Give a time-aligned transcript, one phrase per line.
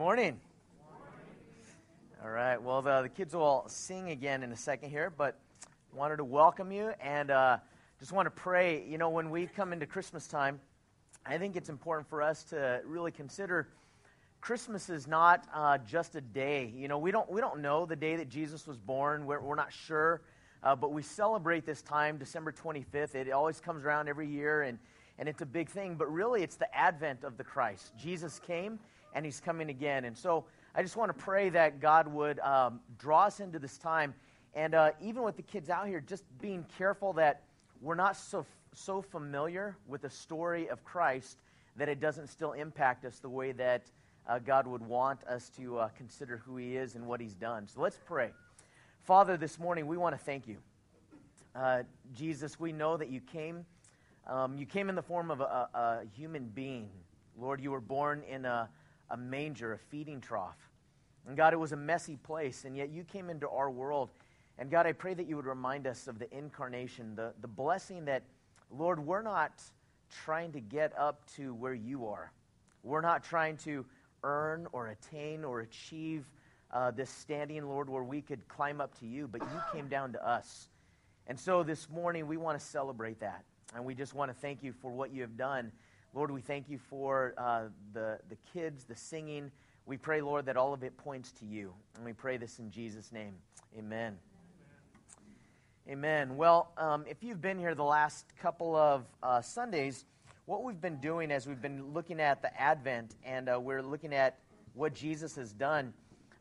[0.00, 0.40] morning.
[2.24, 2.56] All right.
[2.56, 5.38] Well, the, the kids will sing again in a second here, but
[5.92, 7.58] wanted to welcome you and uh,
[7.98, 8.82] just want to pray.
[8.88, 10.58] You know, when we come into Christmas time,
[11.26, 13.68] I think it's important for us to really consider
[14.40, 16.72] Christmas is not uh, just a day.
[16.74, 19.26] You know, we don't we don't know the day that Jesus was born.
[19.26, 20.22] We're, we're not sure,
[20.62, 23.14] uh, but we celebrate this time, December 25th.
[23.14, 24.78] It always comes around every year, and
[25.18, 25.96] and it's a big thing.
[25.96, 27.92] But really, it's the advent of the Christ.
[27.98, 28.78] Jesus came,
[29.14, 30.04] and He's coming again.
[30.04, 33.76] And so, I just want to pray that God would um, draw us into this
[33.76, 34.14] time,
[34.54, 37.42] and uh, even with the kids out here, just being careful that
[37.80, 41.38] we're not so so familiar with the story of Christ
[41.76, 43.90] that it doesn't still impact us the way that
[44.28, 47.66] uh, God would want us to uh, consider who He is and what He's done.
[47.66, 48.30] So let's pray.
[49.00, 50.58] Father, this morning we want to thank you.
[51.54, 51.82] Uh,
[52.14, 53.64] Jesus, we know that you came.
[54.26, 56.88] Um, you came in the form of a, a, human being.
[57.36, 58.68] Lord, you were born in a,
[59.10, 60.56] a manger, a feeding trough.
[61.26, 64.10] And God, it was a messy place, and yet you came into our world.
[64.58, 68.04] And God, I pray that you would remind us of the incarnation, the, the blessing
[68.06, 68.22] that,
[68.70, 69.52] Lord, we're not
[70.24, 72.32] trying to get up to where you are.
[72.82, 73.84] We're not trying to
[74.22, 76.24] earn or attain or achieve
[76.72, 80.12] uh, this standing, Lord, where we could climb up to you, but you came down
[80.12, 80.68] to us.
[81.26, 83.44] And so this morning, we want to celebrate that.
[83.74, 85.72] And we just want to thank you for what you have done.
[86.12, 89.52] Lord, we thank you for uh, the, the kids, the singing.
[89.86, 91.72] We pray, Lord, that all of it points to you.
[91.94, 93.34] And we pray this in Jesus' name.
[93.78, 94.18] Amen.
[95.88, 96.36] Amen.
[96.36, 100.04] Well, um, if you've been here the last couple of uh, Sundays,
[100.46, 104.12] what we've been doing as we've been looking at the Advent and uh, we're looking
[104.12, 104.36] at
[104.74, 105.92] what Jesus has done,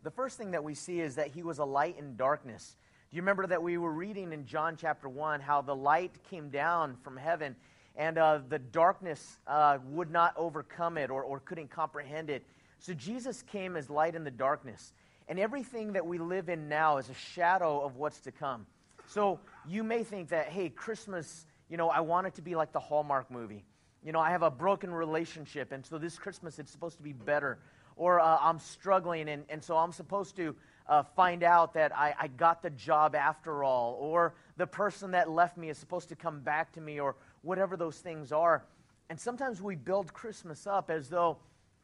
[0.01, 2.75] the first thing that we see is that he was a light in darkness.
[3.11, 6.49] Do you remember that we were reading in John chapter 1 how the light came
[6.49, 7.55] down from heaven
[7.99, 12.43] and uh, the darkness uh, would not overcome it or, or couldn't comprehend it?
[12.79, 14.93] So Jesus came as light in the darkness.
[15.27, 18.65] And everything that we live in now is a shadow of what's to come.
[19.05, 22.71] So you may think that, hey, Christmas, you know, I want it to be like
[22.71, 23.63] the Hallmark movie
[24.03, 27.13] you know, I have a broken relationship, and so this Christmas it's supposed to be
[27.13, 27.59] better.
[27.95, 30.55] Or uh, I'm struggling, and, and so I'm supposed to
[30.87, 33.97] uh, find out that I, I got the job after all.
[33.99, 37.77] Or the person that left me is supposed to come back to me, or whatever
[37.77, 38.63] those things are.
[39.09, 41.37] And sometimes we build Christmas up as though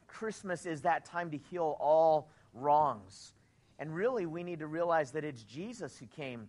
[0.06, 3.32] Christmas is that time to heal all wrongs.
[3.78, 6.48] And really, we need to realize that it's Jesus who came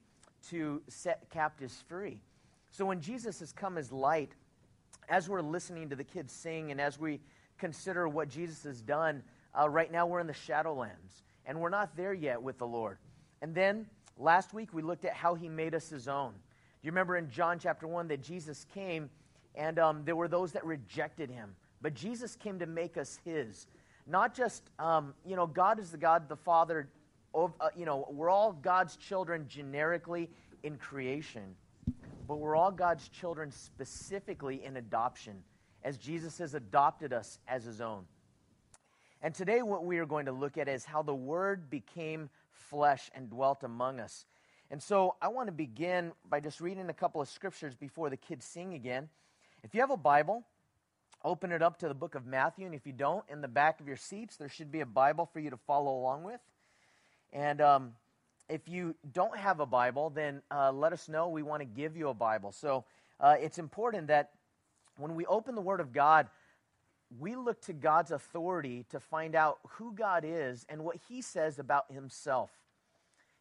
[0.49, 2.21] to set captives free.
[2.71, 4.31] So when Jesus has come as light,
[5.09, 7.19] as we're listening to the kids sing and as we
[7.57, 9.23] consider what Jesus has done,
[9.59, 12.97] uh, right now we're in the Shadowlands, and we're not there yet with the Lord.
[13.41, 13.87] And then
[14.17, 16.33] last week we looked at how he made us his own.
[16.83, 19.09] You remember in John chapter 1 that Jesus came
[19.55, 21.55] and um, there were those that rejected him?
[21.81, 23.67] But Jesus came to make us his.
[24.05, 26.89] Not just, um, you know, God is the God, the Father,
[27.33, 30.29] of, uh, you know, we're all God's children generically
[30.63, 31.55] in creation
[32.27, 35.43] but we're all God's children specifically in adoption,
[35.83, 38.03] as Jesus has adopted us as his own.
[39.21, 43.09] And today, what we are going to look at is how the Word became flesh
[43.15, 44.25] and dwelt among us.
[44.69, 48.17] And so, I want to begin by just reading a couple of scriptures before the
[48.17, 49.09] kids sing again.
[49.63, 50.43] If you have a Bible,
[51.23, 52.65] open it up to the book of Matthew.
[52.65, 55.25] And if you don't, in the back of your seats, there should be a Bible
[55.25, 56.41] for you to follow along with.
[57.31, 57.93] And um,
[58.49, 61.29] if you don't have a Bible, then uh, let us know.
[61.29, 62.51] We want to give you a Bible.
[62.51, 62.85] So
[63.19, 64.31] uh, it's important that
[64.97, 66.27] when we open the Word of God,
[67.19, 71.59] we look to God's authority to find out who God is and what He says
[71.59, 72.51] about Himself.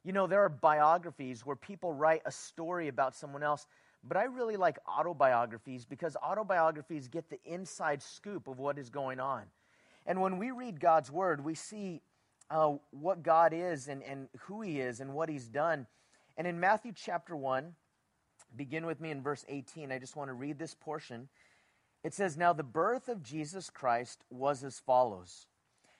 [0.06, 3.66] You know, there are biographies where people write a story about someone else,
[4.04, 9.18] but I really like autobiographies because autobiographies get the inside scoop of what is going
[9.18, 9.42] on.
[10.06, 12.02] And when we read God's Word, we see
[12.52, 15.88] uh, what God is and, and who He is and what He's done.
[16.36, 17.74] And in Matthew chapter 1,
[18.54, 19.90] begin with me in verse 18.
[19.90, 21.28] I just want to read this portion.
[22.04, 25.48] It says, Now the birth of Jesus Christ was as follows.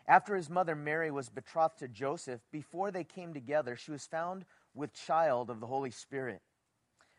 [0.09, 4.45] After his mother Mary was betrothed to Joseph, before they came together, she was found
[4.72, 6.42] with child of the Holy Spirit.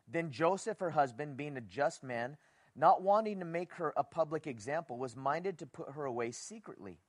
[0.07, 2.37] Then Joseph, her husband, being a just man,
[2.75, 6.99] not wanting to make her a public example, was minded to put her away secretly.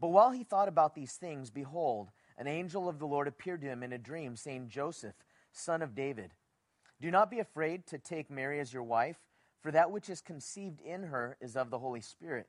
[0.00, 3.68] But while he thought about these things, behold, an angel of the Lord appeared to
[3.68, 5.14] him in a dream, saying, Joseph,
[5.52, 6.32] son of David,
[7.00, 9.18] do not be afraid to take Mary as your wife,
[9.60, 12.48] for that which is conceived in her is of the Holy Spirit.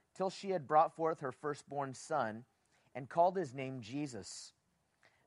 [0.15, 2.45] till she had brought forth her firstborn son,
[2.93, 4.53] and called his name Jesus.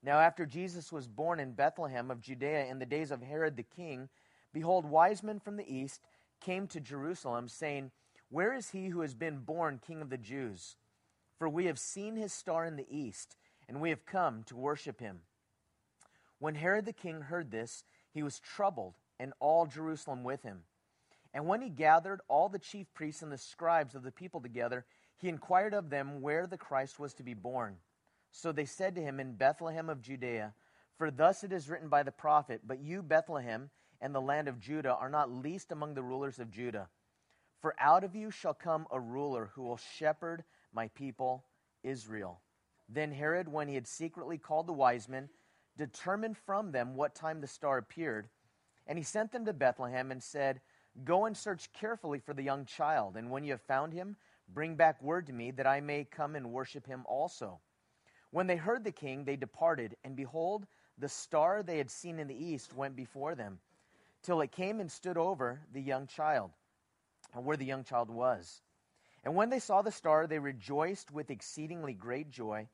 [0.02, 3.62] Now, after Jesus was born in Bethlehem of Judea in the days of Herod the
[3.62, 4.10] king,
[4.52, 6.02] behold, wise men from the east
[6.40, 7.90] came to Jerusalem, saying,
[8.28, 10.76] Where is he who has been born king of the Jews?
[11.38, 15.00] For we have seen his star in the east, and we have come to worship
[15.00, 15.20] him.
[16.38, 20.64] When Herod the king heard this, he was troubled, and all Jerusalem with him.
[21.34, 24.86] And when he gathered all the chief priests and the scribes of the people together,
[25.16, 27.76] he inquired of them where the Christ was to be born.
[28.30, 30.54] So they said to him, In Bethlehem of Judea,
[30.96, 33.70] for thus it is written by the prophet, But you, Bethlehem,
[34.00, 36.88] and the land of Judah, are not least among the rulers of Judah.
[37.60, 41.44] For out of you shall come a ruler who will shepherd my people
[41.82, 42.40] Israel.
[42.88, 45.30] Then Herod, when he had secretly called the wise men,
[45.76, 48.28] determined from them what time the star appeared.
[48.86, 50.60] And he sent them to Bethlehem and said,
[51.02, 54.16] Go and search carefully for the young child, and when you have found him,
[54.48, 57.60] bring back word to me that I may come and worship him also.
[58.30, 60.66] When they heard the king, they departed, and behold,
[60.98, 63.58] the star they had seen in the east went before them,
[64.22, 66.52] till it came and stood over the young child,
[67.32, 68.62] where the young child was.
[69.24, 72.68] And when they saw the star, they rejoiced with exceedingly great joy.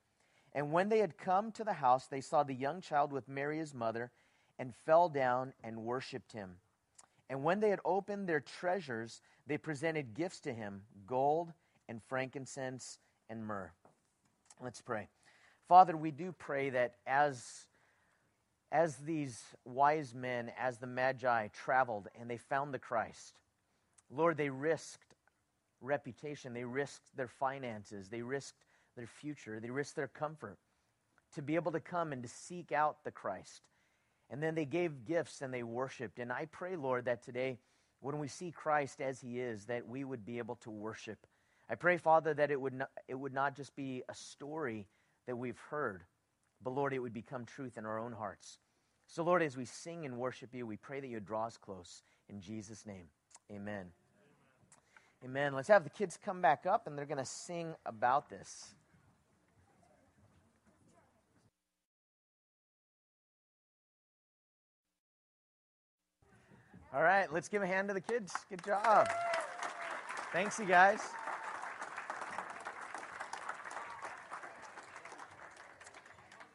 [0.52, 3.58] And when they had come to the house, they saw the young child with Mary
[3.58, 4.10] his mother,
[4.58, 6.56] and fell down and worshipped him.
[7.30, 11.52] And when they had opened their treasures, they presented gifts to him gold
[11.88, 12.98] and frankincense
[13.30, 13.70] and myrrh.
[14.60, 15.08] Let's pray.
[15.68, 17.66] Father, we do pray that as,
[18.72, 23.38] as these wise men, as the Magi traveled and they found the Christ,
[24.10, 25.14] Lord, they risked
[25.80, 28.64] reputation, they risked their finances, they risked
[28.96, 30.58] their future, they risked their comfort
[31.36, 33.62] to be able to come and to seek out the Christ.
[34.30, 36.18] And then they gave gifts and they worshiped.
[36.18, 37.58] And I pray, Lord, that today,
[38.00, 41.26] when we see Christ as he is, that we would be able to worship.
[41.68, 44.86] I pray, Father, that it would not, it would not just be a story
[45.26, 46.04] that we've heard,
[46.62, 48.58] but Lord, it would become truth in our own hearts.
[49.06, 52.02] So, Lord, as we sing and worship you, we pray that you draw us close.
[52.28, 53.06] In Jesus' name,
[53.50, 53.86] amen.
[55.24, 55.52] Amen.
[55.52, 58.74] Let's have the kids come back up and they're going to sing about this.
[66.92, 68.34] All right, let's give a hand to the kids.
[68.48, 69.08] Good job.
[70.32, 71.00] Thanks, you guys.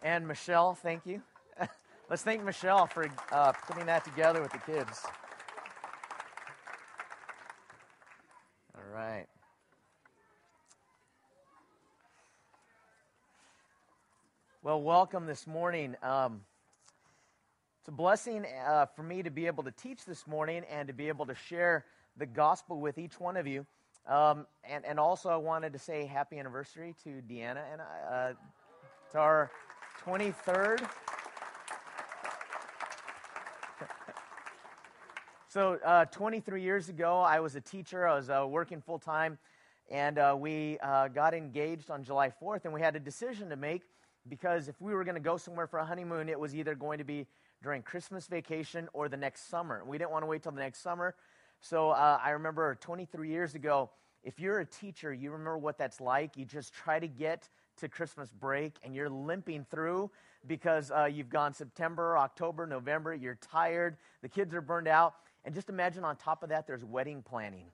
[0.02, 1.22] And Michelle, thank you.
[2.10, 5.06] let's thank Michelle for uh, putting that together with the kids.
[8.76, 9.28] All right.
[14.64, 15.96] Well, welcome this morning.
[16.04, 16.42] Um,
[17.86, 20.94] it's a blessing uh, for me to be able to teach this morning and to
[20.96, 21.86] be able to share
[22.18, 23.64] the gospel with each one of you.
[24.08, 28.12] Um, and, and also, I wanted to say happy anniversary to Deanna and I.
[28.12, 28.34] Uh,
[29.06, 29.52] it's our
[30.04, 30.80] 23rd.
[35.48, 38.08] so, uh, 23 years ago, I was a teacher.
[38.08, 39.38] I was uh, working full time,
[39.92, 43.56] and uh, we uh, got engaged on July 4th, and we had a decision to
[43.56, 43.84] make
[44.28, 46.98] because if we were going to go somewhere for a honeymoon, it was either going
[46.98, 47.27] to be
[47.65, 49.84] during Christmas vacation or the next summer.
[49.84, 51.15] We didn't want to wait till the next summer.
[51.62, 53.89] So uh, I remember 23 years ago,
[54.24, 56.38] if you're a teacher, you remember what that's like.
[56.38, 60.12] You just try to get to Christmas break and you're limping through
[60.45, 65.15] because uh, you've gone September, October, November, you're tired, the kids are burned out.
[65.43, 67.65] And just imagine on top of that, there's wedding planning.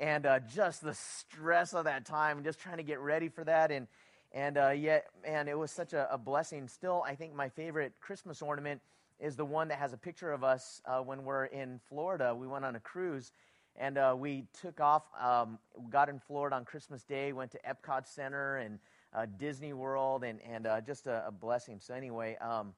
[0.00, 3.70] And uh, just the stress of that time, just trying to get ready for that.
[3.70, 3.88] And,
[4.32, 6.66] and uh, yet, man, it was such a, a blessing.
[6.66, 8.80] Still, I think my favorite Christmas ornament
[9.20, 12.34] is the one that has a picture of us uh, when we're in Florida.
[12.34, 13.32] We went on a cruise
[13.76, 15.58] and uh, we took off, um,
[15.90, 18.78] got in Florida on Christmas Day, went to Epcot Center and
[19.14, 21.78] uh, Disney World, and, and uh, just a, a, blessing.
[21.80, 22.72] So, anyway, um,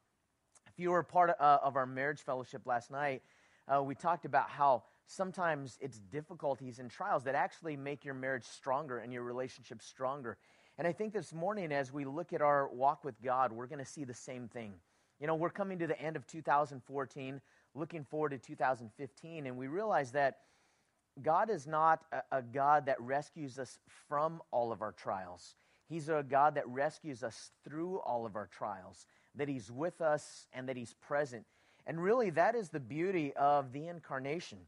[0.66, 3.23] if you were part of, uh, of, our marriage fellowship last night,
[3.69, 8.45] uh, we talked about how sometimes it's difficulties and trials that actually make your marriage
[8.45, 10.37] stronger and your relationship stronger.
[10.78, 13.78] And I think this morning, as we look at our walk with God, we're going
[13.78, 14.75] to see the same thing.
[15.20, 17.40] You know, we're coming to the end of 2014,
[17.75, 20.38] looking forward to 2015, and we realize that
[21.23, 25.54] God is not a, a, God that rescues us from all of our trials.
[25.88, 30.46] He's a God that rescues us through all of our trials, that He's with us
[30.52, 31.46] and that He's present.
[31.87, 34.58] And really, that is the beauty of the incarnation.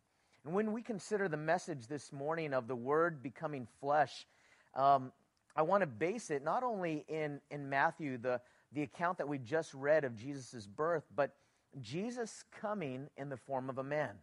[0.45, 4.27] And when we consider the message this morning of the Word becoming flesh,
[4.75, 5.13] um,
[5.55, 8.41] I want to base it not only in, in Matthew, the,
[8.73, 11.35] the account that we just read of Jesus' birth, but
[11.81, 14.17] Jesus coming in the form of a man.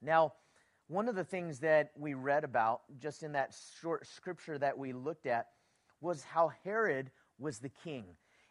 [0.00, 0.34] Now,
[0.88, 4.92] one of the things that we read about just in that short scripture that we
[4.92, 5.48] looked at
[6.00, 8.04] was how Herod was the king.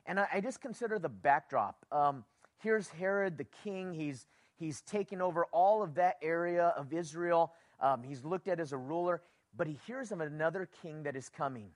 [0.06, 1.86] And I, I just consider the backdrop.
[1.92, 2.24] Um,
[2.60, 3.94] here's Herod the king.
[3.94, 4.26] He's,
[4.56, 7.54] he's taken over all of that area of Israel.
[7.80, 9.22] Um, he's looked at as a ruler,
[9.56, 11.70] but he hears of another king that is coming.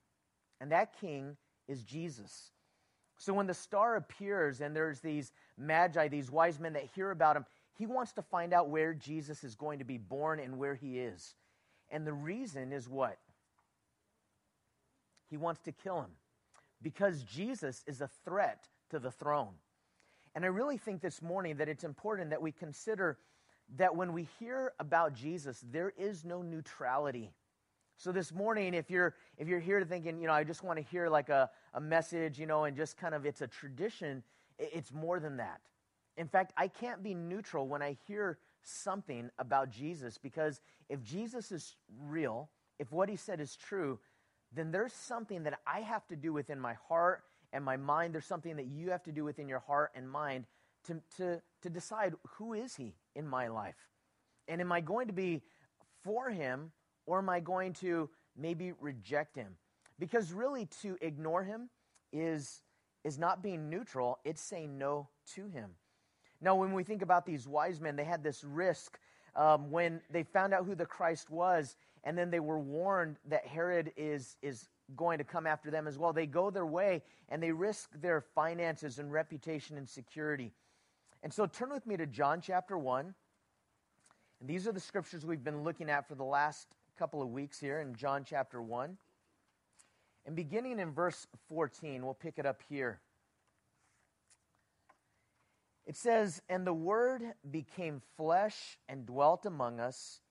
[0.61, 1.37] And that king
[1.67, 2.51] is Jesus.
[3.17, 7.37] So when the star appears and there's these magi, these wise men that hear about
[7.37, 7.45] him,
[7.77, 10.99] he wants to find out where Jesus is going to be born and where he
[10.99, 11.35] is.
[11.89, 13.17] And the reason is what?
[15.29, 16.11] He wants to kill him
[16.81, 19.53] because Jesus is a threat to the throne.
[20.35, 23.17] And I really think this morning that it's important that we consider
[23.77, 27.31] that when we hear about Jesus, there is no neutrality.
[27.97, 30.83] So this morning, if you're if you're here thinking, you know, I just want to
[30.83, 34.23] hear like a, a message, you know, and just kind of it's a tradition,
[34.59, 35.61] it's more than that.
[36.17, 41.51] In fact, I can't be neutral when I hear something about Jesus because if Jesus
[41.51, 42.49] is real,
[42.79, 43.99] if what he said is true,
[44.53, 47.23] then there's something that I have to do within my heart
[47.53, 48.13] and my mind.
[48.13, 50.45] There's something that you have to do within your heart and mind
[50.85, 53.75] to, to, to decide who is he in my life?
[54.47, 55.41] And am I going to be
[56.03, 56.71] for him
[57.05, 59.55] or am I going to maybe reject him?
[59.99, 61.69] Because really, to ignore him
[62.11, 62.61] is,
[63.03, 65.71] is not being neutral, it's saying no to him.
[66.41, 68.99] Now, when we think about these wise men, they had this risk
[69.35, 73.45] um, when they found out who the Christ was, and then they were warned that
[73.47, 76.13] Herod is, is going to come after them as well.
[76.13, 80.53] They go their way and they risk their finances and reputation and security.
[81.23, 83.13] And so turn with me to John chapter 1.
[84.39, 87.59] And these are the scriptures we've been looking at for the last couple of weeks
[87.59, 88.97] here in John chapter 1.
[90.25, 92.99] And beginning in verse 14, we'll pick it up here.
[95.85, 97.21] It says, And the Word
[97.51, 100.21] became flesh and dwelt among us,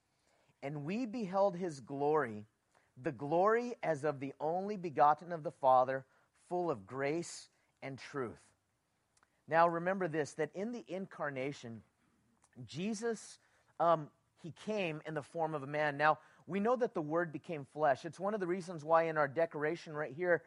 [0.62, 2.46] and we beheld his glory,
[3.00, 6.04] the glory as of the only begotten of the Father,
[6.48, 7.48] full of grace
[7.82, 8.40] and truth.
[9.46, 11.82] Now remember this that in the incarnation,
[12.66, 13.38] Jesus,
[13.78, 14.08] um,
[14.42, 15.96] he came in the form of a man.
[15.96, 18.04] Now, we know that the Word became flesh.
[18.04, 20.42] It's one of the reasons why in our decoration right here,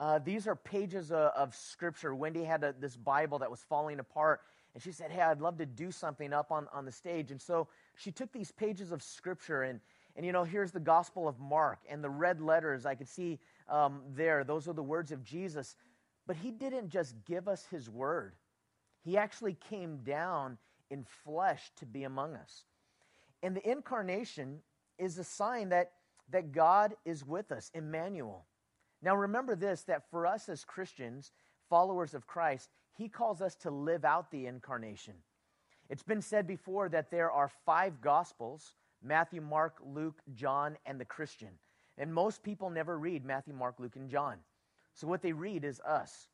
[0.00, 2.14] uh, these are pages of, of Scripture.
[2.14, 4.40] Wendy had a, this Bible that was falling apart,
[4.74, 7.30] and she said, Hey, I'd love to do something up on, on the stage.
[7.30, 9.80] And so she took these pages of Scripture, and,
[10.16, 13.38] and you know, here's the Gospel of Mark, and the red letters I could see
[13.68, 14.44] um, there.
[14.44, 15.76] Those are the words of Jesus.
[16.26, 18.34] But he didn't just give us his word,
[19.04, 20.56] he actually came down
[20.90, 22.64] in flesh to be among us.
[23.42, 24.60] And the incarnation
[24.98, 25.92] is a sign that,
[26.30, 28.46] that God is with us, Emmanuel.
[29.02, 31.32] Now, remember this that for us as Christians,
[31.68, 35.14] followers of Christ, he calls us to live out the incarnation.
[35.88, 41.04] It's been said before that there are five gospels Matthew, Mark, Luke, John, and the
[41.04, 41.50] Christian.
[41.98, 44.38] And most people never read Matthew, Mark, Luke, and John.
[44.94, 46.28] So what they read is us.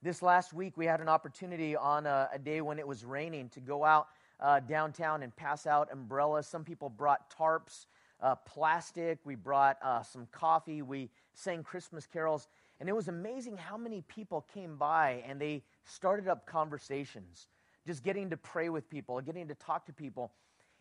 [0.00, 3.48] This last week, we had an opportunity on a, a day when it was raining
[3.50, 4.06] to go out
[4.40, 6.46] uh, downtown and pass out umbrellas.
[6.46, 7.86] Some people brought tarps,
[8.20, 9.18] uh, plastic.
[9.24, 10.82] We brought uh, some coffee.
[10.82, 12.48] We sang Christmas carols.
[12.80, 17.48] And it was amazing how many people came by and they started up conversations,
[17.86, 20.32] just getting to pray with people, getting to talk to people,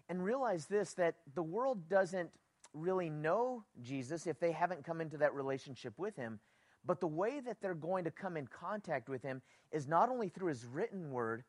[0.10, 2.30] and realize this that the world doesn't
[2.74, 6.40] really know Jesus if they haven't come into that relationship with him.
[6.86, 10.30] But the way that they're going to come in contact with him is not only
[10.30, 11.44] through his written word,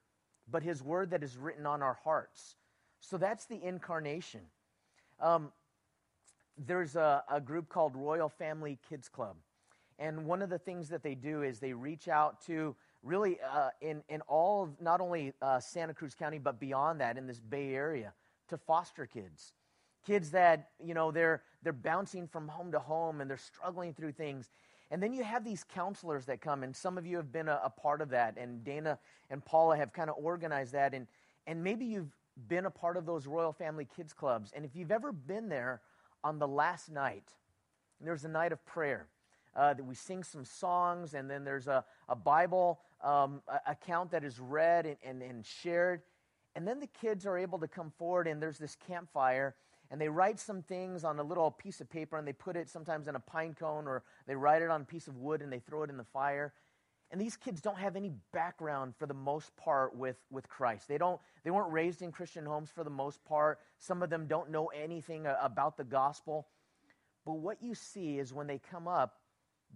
[0.51, 2.57] but his word that is written on our hearts.
[3.01, 4.41] So that's the incarnation.
[5.21, 5.53] Um,
[6.67, 9.37] there's a, a group called Royal Family Kids Club.
[9.99, 13.71] And one of the things that they do is they reach out to really uh,
[13.81, 17.41] in, in all of not only uh, Santa Cruz County, but beyond that in this
[17.41, 18.13] Bay Area
[18.49, 19.53] to foster kids.
[20.07, 24.13] Kids that, you know, they're, they're bouncing from home to home and they're struggling through
[24.13, 24.51] things.
[24.91, 27.61] And then you have these counselors that come, and some of you have been a,
[27.65, 28.99] a part of that, and Dana
[29.31, 30.95] and Paula have kind of organized that.
[30.95, 31.07] And,
[31.47, 32.17] and maybe you've
[32.49, 34.53] been a part of those Royal Family Kids Clubs.
[34.55, 35.83] And if you've ever been there
[36.25, 37.25] on the last night,
[38.01, 39.09] there's a night of prayer.
[39.57, 44.23] Uh, that we sing some songs, and then there's a, a Bible um, account that
[44.23, 46.03] is read and, and, and shared.
[46.55, 49.57] And then the kids are able to come forward, and there's this campfire,
[49.91, 52.69] and they write some things on a little piece of paper and they put it
[52.69, 55.53] sometimes in a pine cone or they write it on a piece of wood and
[55.53, 56.53] they throw it in the fire.
[57.11, 60.89] And these kids don't have any background for the most part with, with christ.
[60.89, 63.61] They don't they weren't raised in christian homes for the most part.
[63.79, 66.49] Some of them don't know anything about the gospel.
[67.25, 69.19] But what you see is when they come up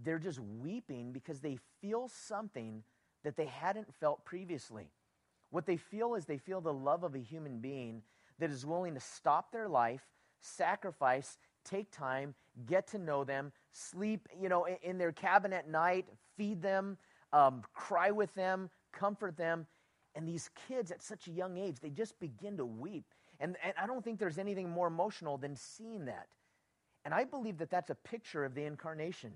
[0.05, 2.83] they're just weeping because they feel something
[3.25, 4.89] that they hadn't felt previously.
[5.51, 8.03] What they feel is they feel the love of a human being
[8.39, 10.03] that is willing to stop their life,
[10.41, 12.35] sacrifice, take time,
[12.67, 16.99] get to know them, sleep, you know, in their cabin at night, feed them,
[17.33, 19.67] um, cry with them, comfort them.
[20.15, 23.07] And these kids at such a young age, they just begin to weep.
[23.41, 26.29] And, and I don't think there's anything more emotional than seeing that.
[27.05, 29.33] And I believe that that's a picture of the incarnation.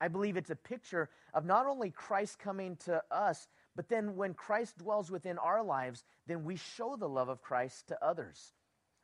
[0.00, 4.34] I believe it's a picture of not only Christ coming to us, but then when
[4.34, 8.52] Christ dwells within our lives, then we show the love of Christ to others.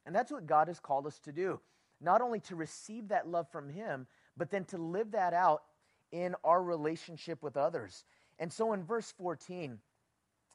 [0.05, 1.61] And that's what God has called us to do.
[2.01, 5.63] Not only to receive that love from Him, but then to live that out
[6.11, 8.03] in our relationship with others.
[8.41, 9.79] And so in verse 14,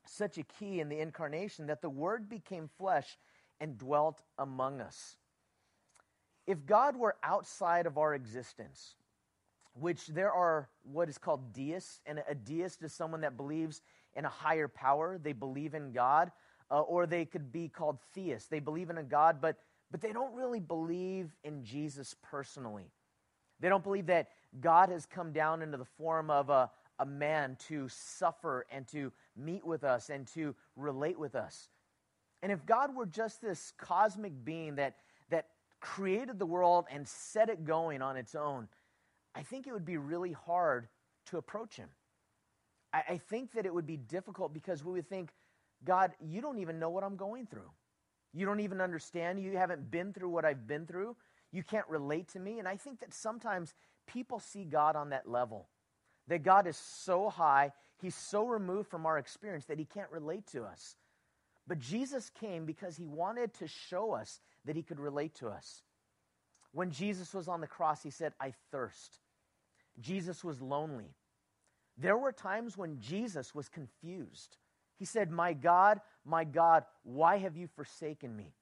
[0.06, 3.18] such a key in the incarnation that the Word became flesh
[3.62, 5.16] and dwelt among us.
[6.46, 8.96] If God were outside of our existence,
[9.76, 13.82] which there are what is called deists, and a deist is someone that believes
[14.16, 15.18] in a higher power.
[15.18, 16.32] They believe in God,
[16.72, 18.48] uh, or they could be called theists.
[18.48, 19.58] They believe in a God, but
[19.92, 22.92] but they don't really believe in Jesus personally.
[23.60, 24.30] They don't believe that
[24.62, 29.12] God has come down into the form of a, a man to suffer and to
[29.36, 31.70] meet with us and to relate with us.
[32.42, 34.96] And if God were just this cosmic being that,
[35.30, 35.48] that
[35.82, 38.68] created the world and set it going on its own,
[39.36, 40.88] I think it would be really hard
[41.28, 41.90] to approach him.
[42.94, 45.32] I, I think that it would be difficult because we would think,
[45.84, 47.70] God, you don't even know what I'm going through.
[48.34, 49.40] You don't even understand.
[49.40, 51.16] You haven't been through what I've been through.
[51.52, 52.60] You can't relate to me.
[52.60, 53.74] And I think that sometimes
[54.08, 55.68] people see God on that level.
[56.28, 60.46] That God is so high, He's so removed from our experience that He can't relate
[60.48, 60.96] to us.
[61.68, 65.82] But Jesus came because He wanted to show us that He could relate to us.
[66.72, 69.20] When Jesus was on the cross, he said, I thirst.
[70.00, 71.16] Jesus was lonely.
[72.00, 74.58] There were times when Jesus was confused.
[74.98, 78.54] He said, My God, my God, why have you forsaken me?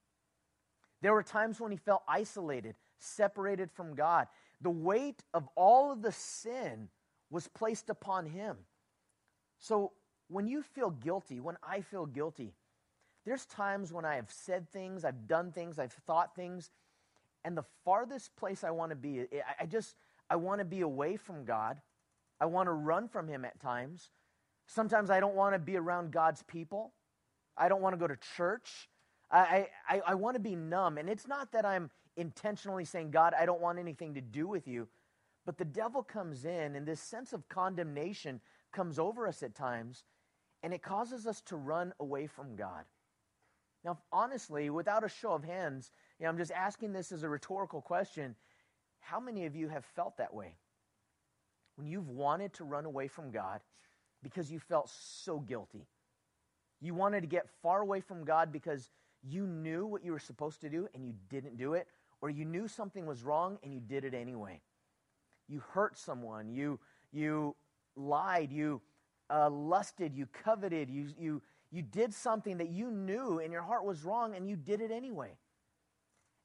[1.00, 4.26] There were times when he felt isolated, separated from God.
[4.60, 6.88] The weight of all of the sin
[7.30, 8.56] was placed upon him.
[9.60, 9.92] So
[10.28, 12.54] when you feel guilty, when I feel guilty,
[13.24, 16.70] there's times when I have said things, I've done things, I've thought things
[17.44, 19.24] and the farthest place I want to be,
[19.60, 19.94] I just,
[20.28, 21.80] I want to be away from God.
[22.40, 24.10] I want to run from Him at times.
[24.66, 26.92] Sometimes I don't want to be around God's people.
[27.56, 28.88] I don't want to go to church.
[29.30, 30.98] I, I, I want to be numb.
[30.98, 34.66] And it's not that I'm intentionally saying, God, I don't want anything to do with
[34.68, 34.88] you.
[35.44, 38.40] But the devil comes in, and this sense of condemnation
[38.72, 40.04] comes over us at times,
[40.62, 42.84] and it causes us to run away from God.
[43.84, 47.28] Now, honestly, without a show of hands, you know, I'm just asking this as a
[47.28, 48.34] rhetorical question.
[49.00, 50.56] How many of you have felt that way?
[51.78, 53.60] When you've wanted to run away from God
[54.20, 55.86] because you felt so guilty.
[56.80, 58.90] You wanted to get far away from God because
[59.22, 61.86] you knew what you were supposed to do and you didn't do it,
[62.20, 64.60] or you knew something was wrong and you did it anyway.
[65.48, 66.80] You hurt someone, you,
[67.12, 67.54] you
[67.94, 68.82] lied, you
[69.30, 73.84] uh, lusted, you coveted, you, you, you did something that you knew in your heart
[73.84, 75.36] was wrong and you did it anyway.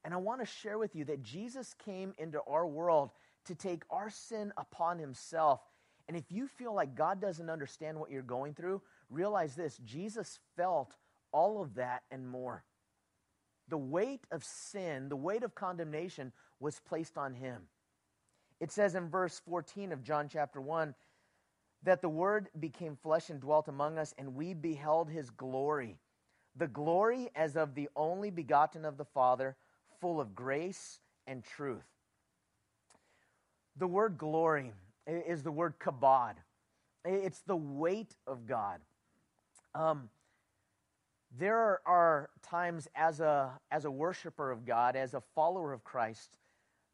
[0.04, 3.12] And I want to share with you that Jesus came into our world
[3.46, 5.62] to take our sin upon himself.
[6.08, 10.40] And if you feel like God doesn't understand what you're going through, realize this Jesus
[10.56, 10.96] felt
[11.32, 12.64] all of that and more.
[13.70, 17.64] The weight of sin, the weight of condemnation was placed on him.
[18.60, 20.94] It says in verse 14 of John chapter 1
[21.84, 25.98] that the Word became flesh and dwelt among us, and we beheld his glory.
[26.56, 29.56] The glory as of the only begotten of the Father
[30.00, 31.86] full of grace and truth.
[33.78, 34.72] The word glory
[35.08, 36.36] is the word kabod,
[37.06, 38.80] it's the weight of God.
[39.76, 40.10] Um,
[41.38, 46.38] there are, times as a, as a worshiper of God, as a follower of Christ,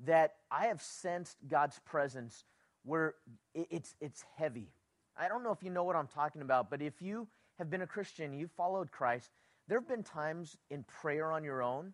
[0.06, 2.46] that I have sensed God's presence
[2.86, 3.16] where
[3.54, 4.70] it's, it's heavy.
[5.18, 7.82] I don't know if you know what I'm talking about, but if you have been
[7.82, 9.32] a Christian, you've followed Christ,
[9.68, 11.94] there have been times in prayer on your own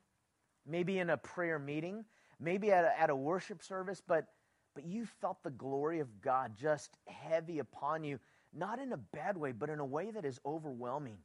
[0.66, 2.06] maybe in a prayer meeting,
[2.40, 4.26] maybe at a, at a worship service, but,
[4.76, 8.20] but you felt the glory of God just heavy upon you,
[8.54, 11.18] not in a bad way, but in a way that is overwhelming.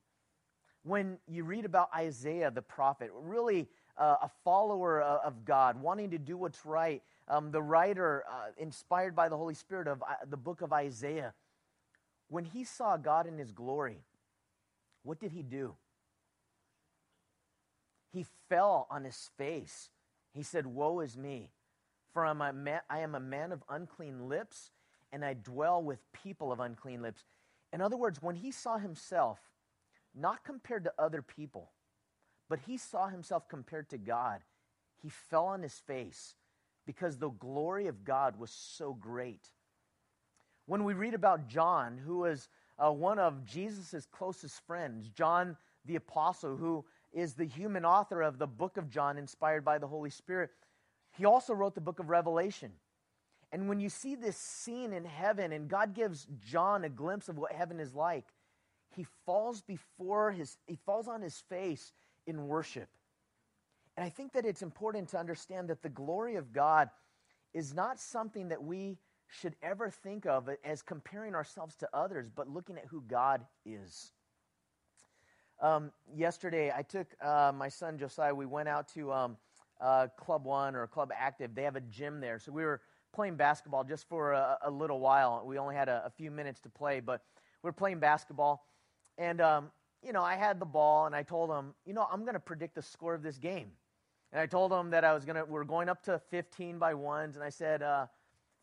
[0.84, 6.18] When you read about Isaiah the prophet, really uh, a follower of God, wanting to
[6.18, 10.36] do what's right, um, the writer uh, inspired by the Holy Spirit of uh, the
[10.38, 11.34] book of Isaiah,
[12.28, 13.98] when he saw God in his glory,
[15.02, 15.74] what did he do?
[18.12, 19.90] He fell on his face.
[20.32, 21.50] He said, Woe is me,
[22.12, 24.70] for I'm a man, I am a man of unclean lips,
[25.12, 27.24] and I dwell with people of unclean lips.
[27.72, 29.38] In other words, when he saw himself,
[30.14, 31.70] not compared to other people,
[32.48, 34.40] but he saw himself compared to God,
[35.00, 36.34] he fell on his face
[36.84, 39.50] because the glory of God was so great.
[40.66, 45.96] When we read about John, who was uh, one of Jesus' closest friends, John the
[45.96, 50.10] Apostle, who is the human author of the book of John, inspired by the Holy
[50.10, 50.50] Spirit,
[51.16, 52.72] he also wrote the book of Revelation.
[53.52, 57.36] And when you see this scene in heaven, and God gives John a glimpse of
[57.36, 58.26] what heaven is like,
[58.94, 61.92] he falls before his, he falls on his face
[62.26, 62.88] in worship.
[63.96, 66.90] And I think that it's important to understand that the glory of God
[67.52, 72.48] is not something that we should ever think of as comparing ourselves to others, but
[72.48, 74.12] looking at who God is.
[75.60, 78.34] Um, yesterday, I took uh, my son Josiah.
[78.34, 79.36] We went out to um,
[79.80, 81.54] uh, Club One or Club Active.
[81.54, 82.80] They have a gym there, so we were
[83.12, 85.42] playing basketball just for a, a little while.
[85.44, 87.22] We only had a, a, few minutes to play, but
[87.62, 88.66] we were playing basketball,
[89.18, 89.70] and um,
[90.02, 92.40] you know, I had the ball, and I told him, you know, I'm going to
[92.40, 93.70] predict the score of this game.
[94.32, 96.78] And I told him that I was going to, we are going up to 15
[96.78, 98.06] by ones, and I said, uh,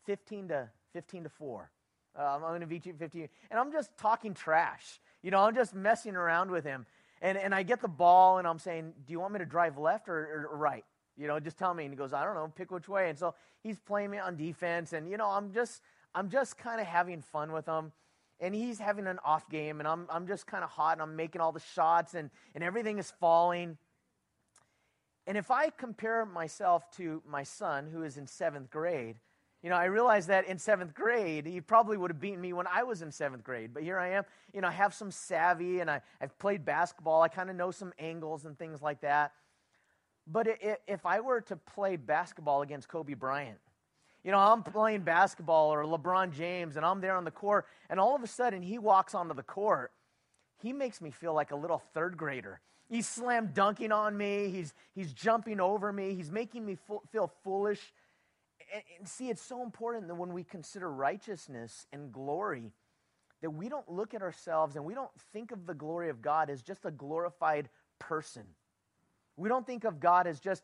[0.06, 1.70] 15 to 15 to 4.
[2.18, 3.28] Uh, I'm going to beat you 15.
[3.50, 5.00] And I'm just talking trash.
[5.22, 6.86] You know, I'm just messing around with him.
[7.20, 9.76] And, and I get the ball, and I'm saying, Do you want me to drive
[9.76, 10.84] left or, or, right?
[11.18, 11.84] You know, just tell me.
[11.84, 13.10] And he goes, I don't know, pick which way.
[13.10, 14.92] And so he's playing me on defense.
[14.92, 15.82] And, you know, I'm just,
[16.14, 17.92] I'm just kind of having fun with him.
[18.40, 21.16] And he's having an off game, and I'm, I'm just kind of hot, and I'm
[21.16, 23.78] making all the shots, and, and everything is falling.
[25.26, 29.16] And if I compare myself to my son, who is in seventh grade,
[29.62, 32.68] you know, I realize that in seventh grade, he probably would have beaten me when
[32.68, 33.74] I was in seventh grade.
[33.74, 37.22] But here I am, you know, I have some savvy and I, I've played basketball.
[37.22, 39.32] I kind of know some angles and things like that.
[40.30, 40.48] But
[40.86, 43.58] if I were to play basketball against Kobe Bryant,
[44.24, 47.98] you know, I'm playing basketball or LeBron James and I'm there on the court, and
[47.98, 49.92] all of a sudden he walks onto the court,
[50.60, 52.60] he makes me feel like a little third grader.
[52.90, 56.76] He's slam dunking on me, he's, he's jumping over me, he's making me
[57.10, 57.80] feel foolish
[58.72, 62.72] and, and see, it's so important that when we consider righteousness and glory,
[63.40, 66.50] that we don't look at ourselves and we don't think of the glory of God
[66.50, 68.44] as just a glorified person.
[69.38, 70.62] We don't think of God as just,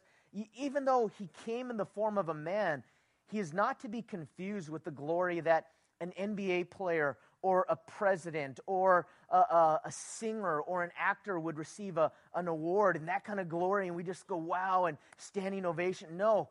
[0.56, 2.82] even though he came in the form of a man,
[3.30, 5.68] he is not to be confused with the glory that
[6.00, 11.56] an NBA player or a president or a, a, a, singer or an actor would
[11.56, 14.98] receive a, an award and that kind of glory, and we just go, wow, and
[15.18, 16.16] standing ovation.
[16.16, 16.48] No,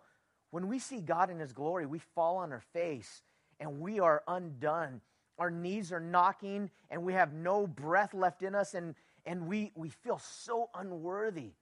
[0.52, 3.22] when we see God in His glory, we fall on our face
[3.60, 5.02] and we are undone.
[5.40, 9.72] Our knees are knocking and we have no breath left in us and, and we,
[9.76, 11.54] we feel so unworthy.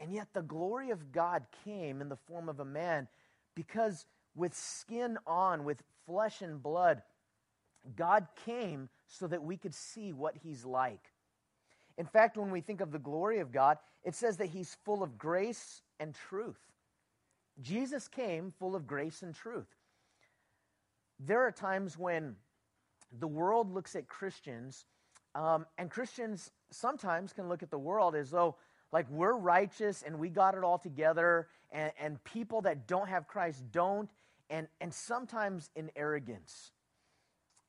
[0.00, 3.06] And yet the glory of God came in the form of a man
[3.54, 7.02] because with skin on, with flesh and blood,
[7.96, 11.12] God came so that we could see what He's like.
[11.98, 15.02] In fact, when we think of the glory of God, it says that He's full
[15.02, 16.60] of grace and truth.
[17.60, 19.68] Jesus came full of grace and truth.
[21.18, 22.36] There are times when
[23.18, 24.86] the world looks at Christians,
[25.34, 28.56] um, and Christians sometimes can look at the world as though,
[28.92, 33.28] like, we're righteous and we got it all together, and, and people that don't have
[33.28, 34.10] Christ don't,
[34.48, 36.72] and, and sometimes in arrogance.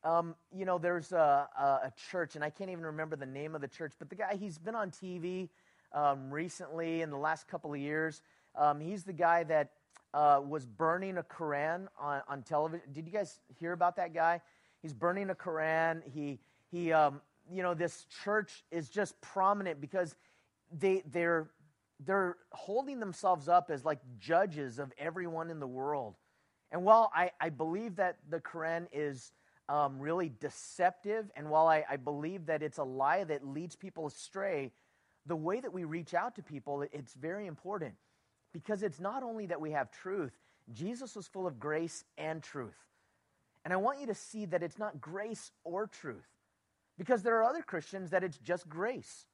[0.04, 3.54] Um, you know, there's a, a, a, church, and I can't even remember the name
[3.54, 5.48] of the church, but the guy, he's been on TV
[5.92, 8.20] um, recently in the last couple of years.
[8.56, 9.70] Um, he's the guy that
[10.12, 12.92] uh, was burning a Koran on, on television.
[12.92, 14.40] Did you guys hear about that guy?
[14.82, 16.02] He's burning a Koran.
[16.12, 16.40] He,
[16.72, 20.16] he um, you know, this church is just prominent because
[20.78, 21.50] they, they're,
[22.00, 26.16] they're holding themselves up as like judges of everyone in the world.
[26.70, 29.32] And while I, I believe that the Quran is
[29.68, 34.06] um, really deceptive, and while I, I believe that it's a lie that leads people
[34.06, 34.72] astray,
[35.26, 37.94] the way that we reach out to people, it's very important.
[38.52, 40.32] Because it's not only that we have truth,
[40.72, 42.76] Jesus was full of grace and truth.
[43.64, 46.26] And I want you to see that it's not grace or truth.
[46.98, 49.26] Because there are other Christians that it's just grace.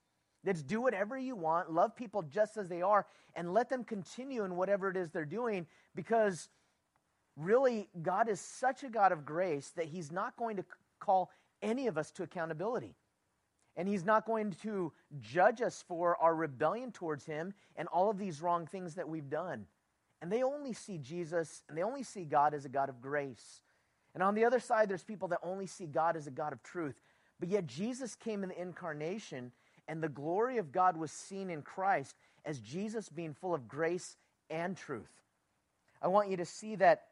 [0.44, 4.44] That's do whatever you want, love people just as they are, and let them continue
[4.44, 6.48] in whatever it is they're doing because
[7.37, 10.64] really God is such a God of grace that He's not going to
[11.01, 12.94] call any of us to accountability
[13.79, 18.18] and he's not going to judge us for our rebellion towards him and all of
[18.18, 19.66] these wrong things that we've done.
[20.20, 23.62] And they only see Jesus and they only see God as a God of grace.
[24.14, 26.61] And on the other side, there's people that only see God as a God of
[26.64, 27.01] truth.
[27.38, 29.53] But yet, Jesus came in the incarnation,
[29.88, 34.16] and the glory of God was seen in Christ as Jesus being full of grace
[34.51, 35.11] and truth.
[36.01, 37.07] I want you to see that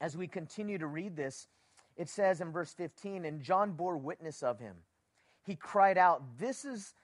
[0.00, 1.46] as we continue to read this,
[1.96, 4.74] it says in verse 15, and John bore witness of him.
[5.44, 6.94] He cried out, This is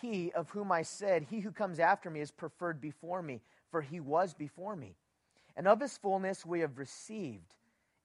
[0.00, 3.40] he of whom I said, He who comes after me is preferred before me,
[3.70, 4.94] for he was before me.
[5.56, 7.54] And of his fullness we have received,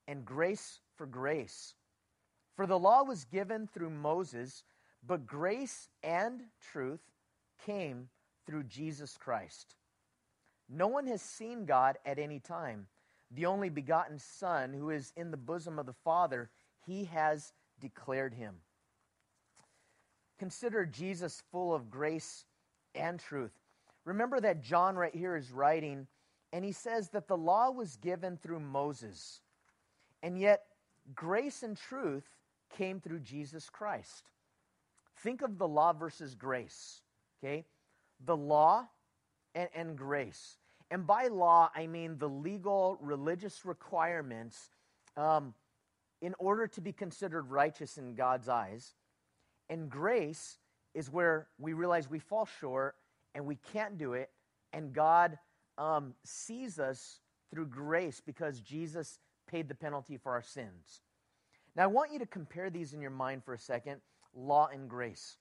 [0.07, 1.75] and grace for grace.
[2.55, 4.63] For the law was given through Moses,
[5.05, 7.01] but grace and truth
[7.65, 8.09] came
[8.45, 9.75] through Jesus Christ.
[10.69, 12.87] No one has seen God at any time.
[13.31, 16.49] The only begotten Son, who is in the bosom of the Father,
[16.85, 18.55] he has declared him.
[20.39, 22.45] Consider Jesus full of grace
[22.95, 23.51] and truth.
[24.05, 26.07] Remember that John, right here, is writing,
[26.51, 29.41] and he says that the law was given through Moses,
[30.23, 30.63] and yet
[31.13, 32.27] grace and truth
[32.75, 34.31] came through Jesus Christ.
[35.23, 37.01] Think of the law versus grace,
[37.43, 37.65] okay?
[38.25, 38.87] The law
[39.53, 40.57] and, and grace.
[40.89, 44.71] And by law, I mean the legal religious requirements
[45.15, 45.53] um,
[46.21, 48.95] in order to be considered righteous in God's eyes.
[49.69, 50.57] And grace
[50.93, 52.95] is where we realize we fall short
[53.33, 54.29] and we can't do it,
[54.73, 55.37] and God
[55.77, 61.01] um, sees us through grace because Jesus paid the penalty for our sins.
[61.75, 64.01] Now, I want you to compare these in your mind for a second
[64.35, 65.37] law and grace.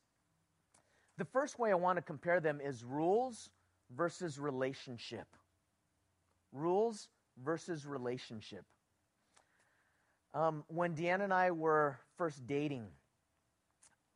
[1.18, 3.50] The first way I want to compare them is rules
[3.94, 5.26] versus relationship.
[6.53, 7.09] Rules
[7.44, 8.64] versus relationship.
[10.33, 12.87] Um, when Deanna and I were first dating,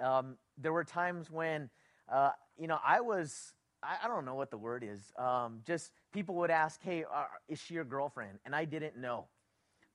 [0.01, 1.69] um, there were times when,
[2.09, 5.91] uh, you know, I was, I, I, don't know what the word is, um, just
[6.13, 8.39] people would ask, hey, uh, is she your girlfriend?
[8.45, 9.27] And I didn't know.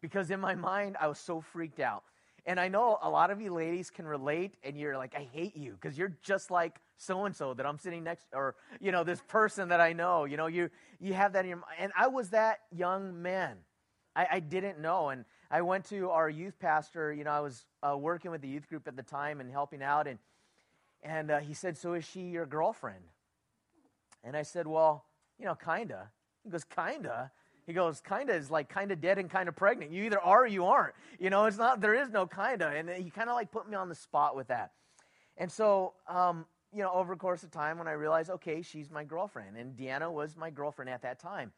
[0.02, 2.04] Because in my mind, I was so freaked out.
[2.50, 5.56] And I know a lot of you ladies can relate, and you're like, I hate
[5.56, 9.04] you because you're just like so and so that I'm sitting next, or you know,
[9.04, 10.26] this person that I know.
[10.26, 11.76] You know, you you have that in your mind.
[11.78, 13.58] And I was that young man.
[14.16, 17.14] I, I didn't know, and I went to our youth pastor.
[17.14, 19.84] You know, I was uh, working with the youth group at the time and helping
[19.84, 20.18] out, and
[21.04, 23.04] and uh, he said, "So is she your girlfriend?"
[24.24, 25.06] And I said, "Well,
[25.38, 26.10] you know, kinda."
[26.44, 27.32] He goes, "Kinda."
[27.70, 29.92] He goes, kinda is like kinda dead and kinda pregnant.
[29.92, 30.96] You either are or you aren't.
[31.20, 32.68] You know, it's not, there is no kinda.
[32.68, 34.72] And he kind of like put me on the spot with that.
[35.38, 38.90] And so, um, you know, over the course of time when I realized, okay, she's
[38.90, 39.56] my girlfriend.
[39.56, 41.54] And Deanna was my girlfriend at that time.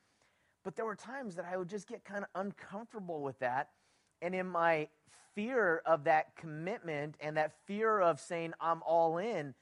[0.66, 3.70] But there were times that I would just get kind of uncomfortable with that.
[4.22, 4.90] And in my
[5.34, 9.56] fear of that commitment and that fear of saying I'm all in,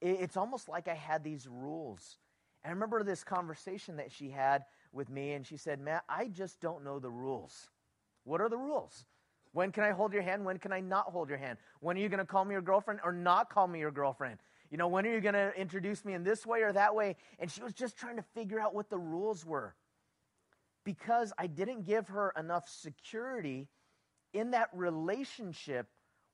[0.00, 2.18] it's almost like I had these rules.
[2.62, 6.28] And I remember this conversation that she had with me, and she said, Matt, I
[6.28, 7.68] just don't know the rules.
[8.24, 9.04] What are the rules?
[9.52, 10.44] When can I hold your hand?
[10.44, 11.58] When can I not hold your hand?
[11.80, 14.38] When are you going to call me your girlfriend or not call me your girlfriend?
[14.70, 17.16] You know, when are you going to introduce me in this way or that way?
[17.38, 19.74] And she was just trying to figure out what the rules were.
[20.84, 23.68] Because I didn't give her enough security
[24.32, 25.86] in that relationship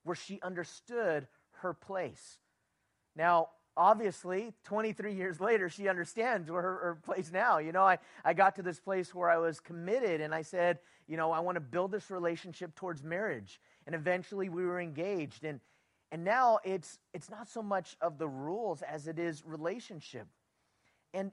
[0.02, 1.28] where she understood
[1.60, 2.38] her place.
[3.14, 7.58] Now, obviously 23 years later she understands where her, her, place now.
[7.58, 10.78] You know I, I got to this place where i was committed and i said
[11.06, 13.60] you know i want to build this relationship towards marriage.
[13.86, 15.44] And eventually we were engaged.
[15.44, 15.60] And
[16.10, 20.26] and now it's it's not so much of the rules as it is relationship.
[21.14, 21.30] And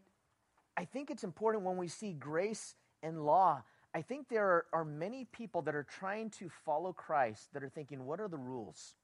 [0.78, 3.62] i think it's important when we see grace and law
[3.94, 7.70] i think there are, are many people that are trying to follow christ that are
[7.70, 8.96] thinking what are the rules?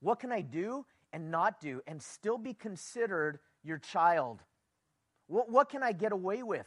[0.00, 4.42] What can i do and not do and still be considered your child?
[5.26, 6.66] What, what can I get away with?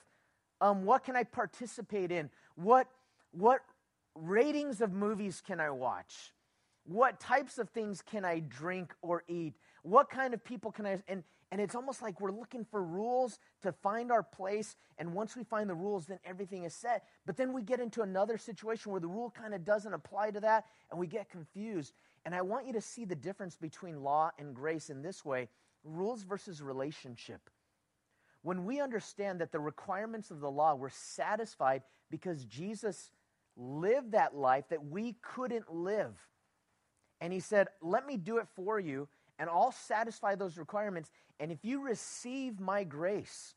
[0.61, 2.29] Um, what can I participate in?
[2.55, 2.87] What,
[3.31, 3.61] what
[4.15, 6.33] ratings of movies can I watch?
[6.85, 9.55] What types of things can I drink or eat?
[9.83, 10.99] What kind of people can I?
[11.07, 14.75] And, and it's almost like we're looking for rules to find our place.
[14.97, 17.03] And once we find the rules, then everything is set.
[17.25, 20.39] But then we get into another situation where the rule kind of doesn't apply to
[20.41, 21.93] that and we get confused.
[22.25, 25.49] And I want you to see the difference between law and grace in this way
[25.83, 27.49] rules versus relationship.
[28.41, 33.11] When we understand that the requirements of the law were satisfied because Jesus
[33.55, 36.17] lived that life that we couldn't live.
[37.21, 39.07] And he said, Let me do it for you,
[39.39, 41.11] and I'll satisfy those requirements.
[41.39, 43.53] And if you receive my grace,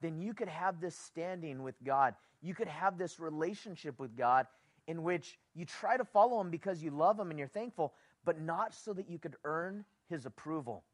[0.00, 2.14] then you could have this standing with God.
[2.42, 4.46] You could have this relationship with God
[4.86, 8.40] in which you try to follow him because you love him and you're thankful, but
[8.40, 10.84] not so that you could earn his approval.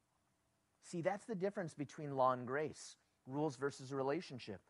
[0.83, 2.96] See, that's the difference between law and grace,
[3.27, 4.61] rules versus relationship.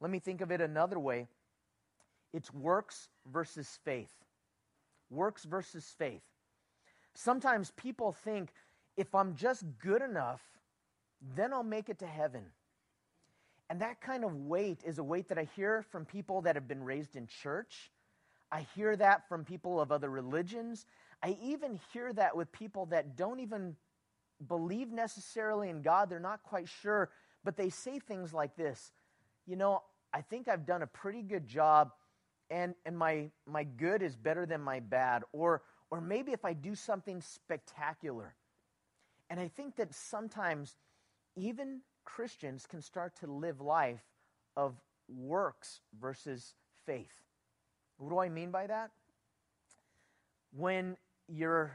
[0.00, 1.28] Let me think of it another way
[2.32, 4.12] it's works versus faith.
[5.08, 6.22] Works versus faith.
[7.14, 8.50] Sometimes people think
[8.96, 10.42] if I'm just good enough,
[11.34, 12.44] then I'll make it to heaven.
[13.70, 16.68] And that kind of weight is a weight that I hear from people that have
[16.68, 17.90] been raised in church
[18.50, 20.86] I hear that from people of other religions.
[21.22, 23.76] I even hear that with people that don't even
[24.46, 26.08] believe necessarily in God.
[26.08, 27.10] They're not quite sure,
[27.44, 28.92] but they say things like this
[29.46, 29.82] You know,
[30.12, 31.92] I think I've done a pretty good job,
[32.50, 35.24] and, and my, my good is better than my bad.
[35.32, 38.34] Or, or maybe if I do something spectacular.
[39.28, 40.76] And I think that sometimes
[41.34, 44.04] even Christians can start to live life
[44.56, 44.74] of
[45.08, 46.54] works versus
[46.86, 47.25] faith.
[47.98, 48.90] What do I mean by that?
[50.56, 50.96] When
[51.28, 51.72] you're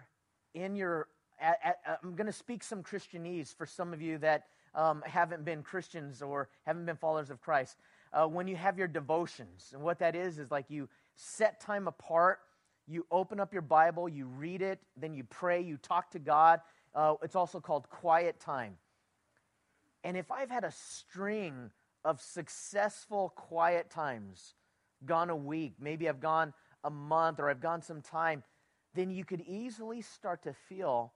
[0.53, 1.07] in your,
[1.39, 5.43] at, at, I'm going to speak some Christianese for some of you that um, haven't
[5.43, 7.77] been Christians or haven't been followers of Christ.
[8.13, 11.87] Uh, when you have your devotions, and what that is, is like you set time
[11.87, 12.39] apart,
[12.87, 16.59] you open up your Bible, you read it, then you pray, you talk to God.
[16.93, 18.77] Uh, it's also called quiet time.
[20.03, 21.71] And if I've had a string
[22.03, 24.55] of successful quiet times,
[25.05, 28.43] gone a week, maybe I've gone a month, or I've gone some time,
[28.93, 31.13] then you could easily start to feel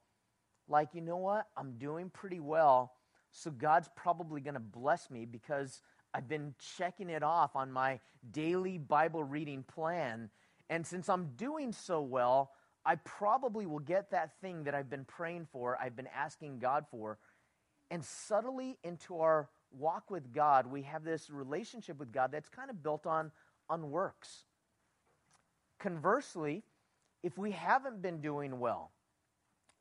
[0.67, 2.93] like, you know what, I'm doing pretty well.
[3.31, 5.81] So God's probably going to bless me because
[6.13, 7.99] I've been checking it off on my
[8.31, 10.29] daily Bible reading plan.
[10.69, 12.51] And since I'm doing so well,
[12.85, 16.85] I probably will get that thing that I've been praying for, I've been asking God
[16.89, 17.17] for.
[17.91, 22.69] And subtly into our walk with God, we have this relationship with God that's kind
[22.69, 23.31] of built on,
[23.69, 24.43] on works.
[25.79, 26.63] Conversely,
[27.23, 28.91] if we haven't been doing well,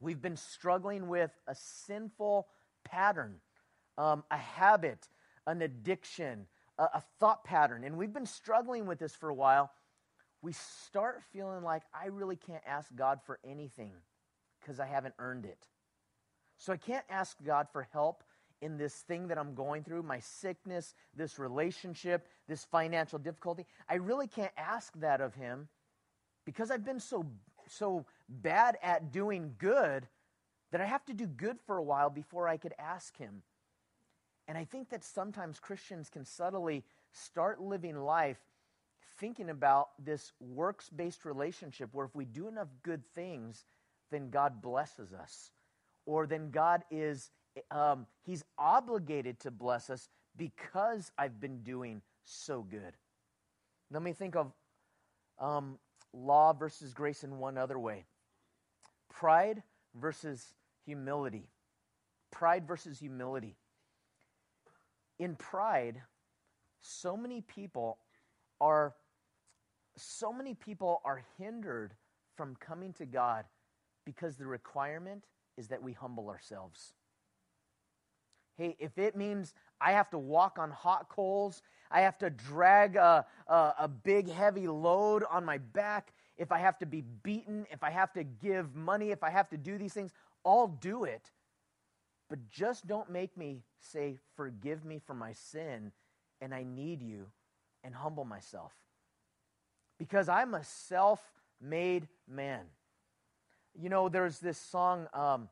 [0.00, 2.48] we've been struggling with a sinful
[2.84, 3.36] pattern,
[3.98, 5.08] um, a habit,
[5.46, 6.46] an addiction,
[6.78, 9.70] a, a thought pattern, and we've been struggling with this for a while,
[10.42, 13.92] we start feeling like I really can't ask God for anything
[14.60, 15.66] because I haven't earned it.
[16.58, 18.24] So I can't ask God for help
[18.64, 23.66] in this thing that I'm going through, my sickness, this relationship, this financial difficulty.
[23.88, 25.68] I really can't ask that of him
[26.46, 27.27] because I've been so
[27.68, 30.07] so bad at doing good
[30.72, 33.42] that I have to do good for a while before I could ask him.
[34.48, 38.40] And I think that sometimes Christians can subtly start living life
[39.18, 43.64] thinking about this works based relationship where if we do enough good things,
[44.11, 45.50] then God blesses us.
[46.07, 47.31] Or then God is
[47.70, 52.94] um, he's obligated to bless us because I've been doing so good.
[53.90, 54.52] Let me think of
[55.38, 55.78] um,
[56.12, 58.04] law versus grace in one other way
[59.10, 59.62] pride
[59.94, 61.48] versus humility.
[62.32, 63.56] Pride versus humility.
[65.20, 66.02] In pride,
[66.80, 67.98] so many people
[68.60, 68.94] are
[69.96, 71.94] so many people are hindered
[72.36, 73.44] from coming to God
[74.04, 75.24] because the requirement
[75.56, 76.92] is that we humble ourselves.
[78.56, 82.96] Hey, if it means I have to walk on hot coals, I have to drag
[82.96, 87.66] a, a, a, big, heavy load on my back, if I have to be beaten,
[87.70, 90.12] if I have to give money, if I have to do these things,
[90.44, 91.30] I'll do it.
[92.28, 95.92] But just don't make me say, Forgive me for my sin,
[96.40, 97.26] and I need you,
[97.84, 98.72] and humble myself.
[99.98, 101.20] Because I'm a self
[101.60, 102.62] made man.
[103.80, 105.48] You know, there's this song, um,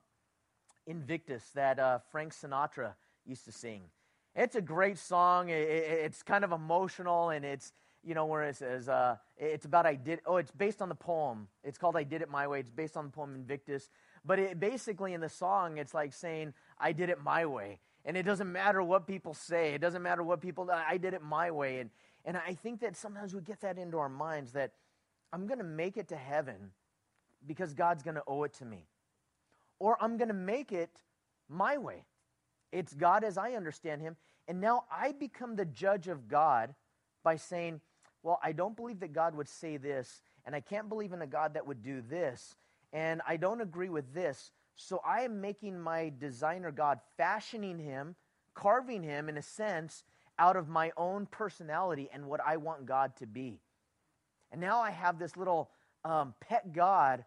[0.86, 3.82] Invictus that uh, Frank Sinatra used to sing.
[4.34, 5.48] It's a great song.
[5.50, 9.64] It, it, it's kind of emotional, and it's you know where it says uh, it's
[9.64, 10.20] about I did.
[10.26, 11.48] Oh, it's based on the poem.
[11.62, 13.90] It's called "I Did It My Way." It's based on the poem Invictus.
[14.24, 18.16] But it, basically, in the song, it's like saying I did it my way, and
[18.16, 19.74] it doesn't matter what people say.
[19.74, 20.70] It doesn't matter what people.
[20.70, 21.90] I did it my way, and
[22.24, 24.72] and I think that sometimes we get that into our minds that
[25.32, 26.72] I'm going to make it to heaven
[27.46, 28.86] because God's going to owe it to me
[29.82, 31.02] or I'm going to make it
[31.48, 32.04] my way.
[32.70, 34.16] It's God as I understand him.
[34.46, 36.72] And now I become the judge of God
[37.24, 37.80] by saying,
[38.22, 41.26] well, I don't believe that God would say this, and I can't believe in a
[41.26, 42.54] God that would do this,
[42.92, 44.52] and I don't agree with this.
[44.76, 48.14] So I am making my designer God, fashioning him,
[48.54, 50.04] carving him in a sense
[50.38, 53.58] out of my own personality and what I want God to be.
[54.52, 55.70] And now I have this little
[56.04, 57.24] um, pet God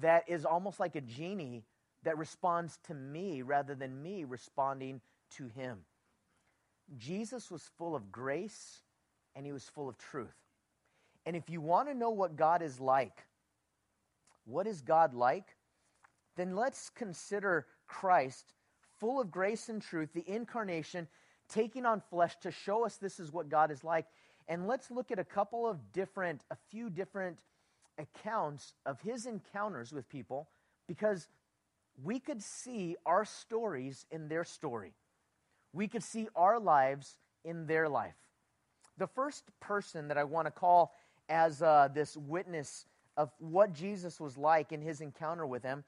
[0.00, 1.64] that is almost like a genie
[2.04, 5.00] that responds to me rather than me responding
[5.36, 5.78] to him.
[6.96, 8.82] Jesus was full of grace
[9.34, 10.36] and he was full of truth.
[11.26, 13.24] And if you want to know what God is like,
[14.44, 15.56] what is God like?
[16.36, 18.52] Then let's consider Christ
[18.98, 21.08] full of grace and truth, the incarnation,
[21.48, 24.06] taking on flesh to show us this is what God is like.
[24.48, 27.38] And let's look at a couple of different, a few different
[27.98, 30.48] accounts of his encounters with people
[30.86, 31.28] because
[32.02, 34.92] we could see our stories in their story.
[35.72, 38.16] We could see our lives in their life.
[38.98, 40.92] The first person that I want to call
[41.28, 42.86] as uh, this witness
[43.16, 45.84] of what Jesus was like in his encounter with him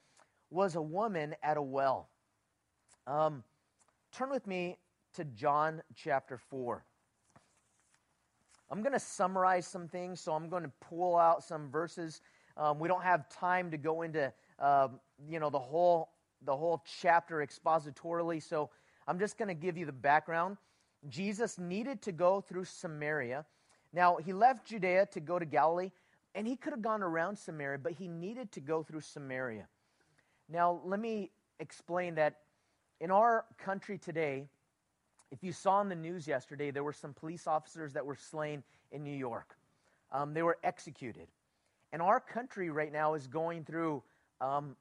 [0.51, 2.09] was a woman at a well.
[3.07, 3.43] Um,
[4.13, 4.79] turn with me
[5.15, 6.85] to John chapter 4.
[8.71, 12.21] I'm going to summarize some things, so I'm going to pull out some verses.
[12.57, 14.89] Um, we don't have time to go into uh,
[15.29, 16.11] you know the whole
[16.43, 18.71] the whole chapter expositorily, so
[19.09, 20.57] I'm just going to give you the background.
[21.09, 23.45] Jesus needed to go through Samaria.
[23.93, 25.91] Now he left Judea to go to Galilee,
[26.35, 29.67] and he could have gone around Samaria, but he needed to go through Samaria.
[30.49, 31.31] Now let me
[31.61, 32.41] explain that
[33.01, 34.49] in our country today,
[35.31, 38.63] if you saw in the news yesterday, there were some police officers that were slain
[38.93, 39.57] in New York.
[40.13, 41.27] Um, they were executed.
[41.93, 44.03] And our country right now is going through
[44.41, 44.77] um,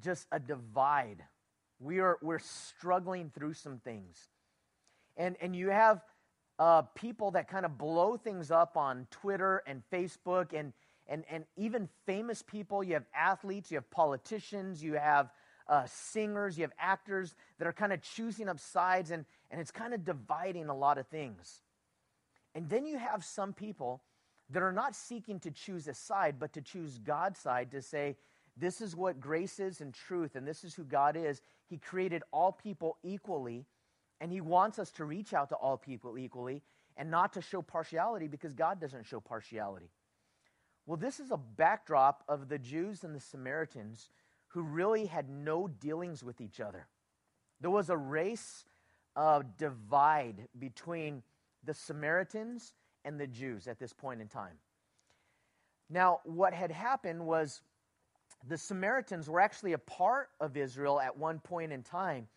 [0.00, 1.22] just a divide.
[1.80, 4.28] We are, we're struggling through some things.
[5.16, 6.02] And, and you have
[6.58, 10.72] uh, people that kind of blow things up on Twitter and Facebook and,
[11.06, 12.82] and, and even famous people.
[12.82, 15.30] You have athletes, you have politicians, you have
[15.68, 19.70] uh, singers, you have actors that are kind of choosing up sides, and, and it's
[19.70, 21.62] kind of dividing a lot of things.
[22.54, 24.02] And then you have some people
[24.50, 28.16] that are not seeking to choose a side, but to choose God's side to say,
[28.58, 31.40] this is what grace is and truth, and this is who God is.
[31.68, 33.66] He created all people equally,
[34.20, 36.62] and He wants us to reach out to all people equally
[36.96, 39.90] and not to show partiality because God doesn't show partiality.
[40.86, 44.10] Well, this is a backdrop of the Jews and the Samaritans
[44.48, 46.86] who really had no dealings with each other.
[47.60, 48.64] There was a race
[49.14, 51.22] uh, divide between
[51.64, 52.72] the Samaritans
[53.04, 54.54] and the Jews at this point in time.
[55.90, 57.62] Now, what had happened was
[58.46, 62.28] the Samaritans were actually a part of Israel at one point in time.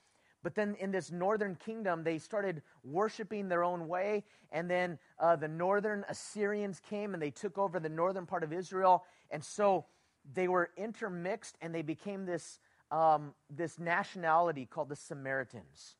[0.43, 4.23] But then in this northern kingdom, they started worshiping their own way.
[4.51, 8.51] And then uh, the northern Assyrians came and they took over the northern part of
[8.51, 9.03] Israel.
[9.29, 9.85] And so
[10.33, 15.95] they were intermixed and they became this, um, this nationality called the Samaritans.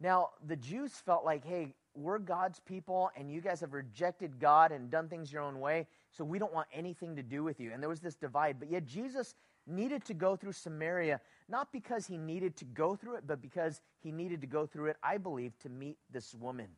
[0.00, 4.72] Now, the Jews felt like, hey, we're God's people and you guys have rejected God
[4.72, 7.72] and done things your own way, so we don't want anything to do with you.
[7.72, 8.56] And there was this divide.
[8.58, 9.34] But yet, Jesus
[9.66, 13.80] needed to go through Samaria, not because he needed to go through it, but because
[14.00, 16.68] he needed to go through it, I believe, to meet this woman.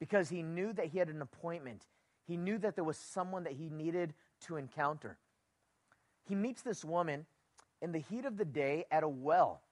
[0.00, 1.86] Because he knew that he had an appointment,
[2.26, 4.14] he knew that there was someone that he needed
[4.46, 5.18] to encounter
[6.30, 7.26] he meets this woman
[7.82, 9.62] in the heat of the day at a well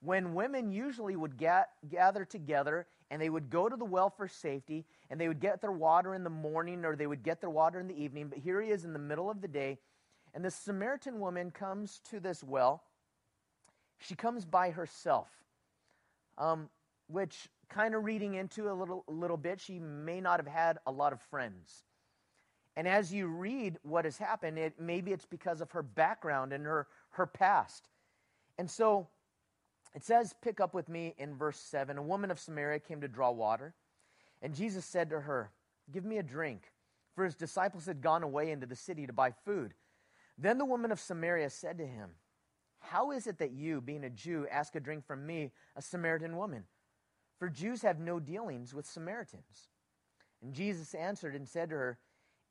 [0.00, 4.28] when women usually would get, gather together and they would go to the well for
[4.28, 7.50] safety and they would get their water in the morning or they would get their
[7.50, 8.28] water in the evening.
[8.28, 9.78] But here he is in the middle of the day,
[10.34, 12.82] and this Samaritan woman comes to this well.
[13.98, 15.28] She comes by herself,
[16.36, 16.68] um,
[17.08, 20.78] which kind of reading into a little, a little bit, she may not have had
[20.86, 21.84] a lot of friends.
[22.76, 26.64] And as you read what has happened, it, maybe it's because of her background and
[26.64, 27.88] her, her past.
[28.56, 29.08] And so
[29.94, 33.08] it says, pick up with me in verse 7 A woman of Samaria came to
[33.08, 33.74] draw water.
[34.42, 35.50] And Jesus said to her,
[35.90, 36.72] Give me a drink.
[37.14, 39.74] For his disciples had gone away into the city to buy food.
[40.36, 42.10] Then the woman of Samaria said to him,
[42.78, 46.36] How is it that you, being a Jew, ask a drink from me, a Samaritan
[46.36, 46.64] woman?
[47.38, 49.68] For Jews have no dealings with Samaritans.
[50.42, 51.98] And Jesus answered and said to her,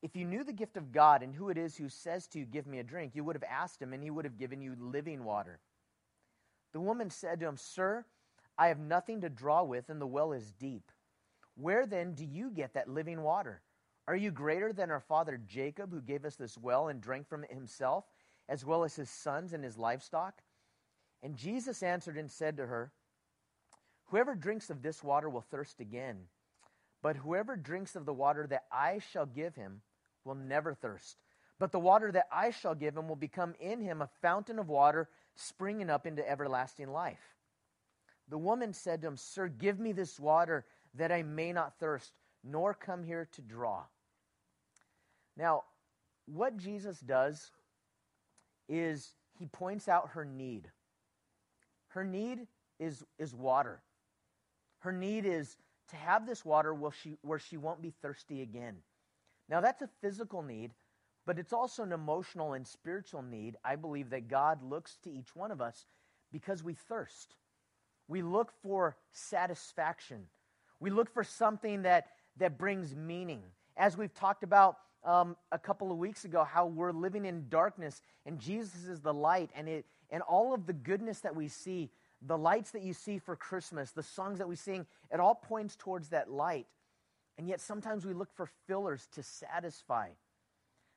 [0.02, 2.46] if you knew the gift of God and who it is who says to you,
[2.46, 4.76] Give me a drink, you would have asked him, and he would have given you
[4.80, 5.60] living water.
[6.78, 8.06] The woman said to him, Sir,
[8.56, 10.92] I have nothing to draw with, and the well is deep.
[11.56, 13.64] Where then do you get that living water?
[14.08, 17.44] Are you greater than our father Jacob, who gave us this well and drank from
[17.44, 18.06] it himself,
[18.48, 20.44] as well as his sons and his livestock?
[21.24, 22.92] And Jesus answered and said to her,
[24.10, 26.26] Whoever drinks of this water will thirst again.
[27.02, 29.82] But whoever drinks of the water that I shall give him
[30.24, 31.18] will never thirst.
[31.58, 34.70] But the water that I shall give him will become in him a fountain of
[34.70, 37.36] water springing up into everlasting life.
[38.30, 40.66] The woman said to him, Sir, give me this water
[40.96, 42.12] that I may not thirst,
[42.44, 43.84] nor come here to draw.
[45.38, 45.64] Now,
[46.26, 47.52] what Jesus does
[48.68, 50.70] is he points out her need.
[51.90, 52.48] Her need
[52.80, 53.82] is, is water.
[54.80, 55.58] Her need is
[55.90, 58.78] to have this water where she, where she won't be thirsty again.
[59.48, 60.72] Now, that's a physical need,
[61.28, 63.58] but it's also an emotional and spiritual need.
[63.64, 65.86] I believe that God looks to each one of us
[66.32, 67.36] because we thirst.
[68.08, 70.28] We look for satisfaction.
[70.80, 72.08] We look for something that,
[72.38, 73.42] that brings meaning.
[73.76, 78.02] As we've talked about um, a couple of weeks ago, how we're living in darkness
[78.26, 81.90] and Jesus is the light, and, it, and all of the goodness that we see
[82.26, 85.76] the lights that you see for Christmas, the songs that we sing, it all points
[85.76, 86.68] towards that light.
[87.38, 90.08] And yet sometimes we look for fillers to satisfy.